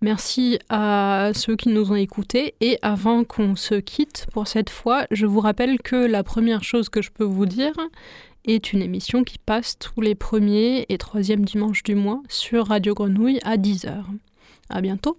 Merci 0.00 0.60
à 0.68 1.32
ceux 1.34 1.56
qui 1.56 1.70
nous 1.70 1.90
ont 1.90 1.96
écoutés. 1.96 2.54
Et 2.60 2.78
avant 2.82 3.24
qu'on 3.24 3.56
se 3.56 3.74
quitte 3.74 4.26
pour 4.32 4.46
cette 4.46 4.70
fois, 4.70 5.06
je 5.10 5.26
vous 5.26 5.40
rappelle 5.40 5.78
que 5.80 5.96
la 5.96 6.22
première 6.22 6.62
chose 6.62 6.88
que 6.88 7.02
je 7.02 7.10
peux 7.10 7.24
vous 7.24 7.46
dire 7.46 7.74
est 8.44 8.72
une 8.72 8.82
émission 8.82 9.24
qui 9.24 9.38
passe 9.38 9.78
tous 9.78 10.00
les 10.00 10.14
premiers 10.14 10.86
et 10.88 10.98
troisièmes 10.98 11.44
dimanches 11.44 11.82
du 11.82 11.94
mois 11.94 12.22
sur 12.28 12.68
Radio 12.68 12.94
Grenouille 12.94 13.40
à 13.44 13.56
10h. 13.56 14.04
À 14.70 14.80
bientôt. 14.80 15.18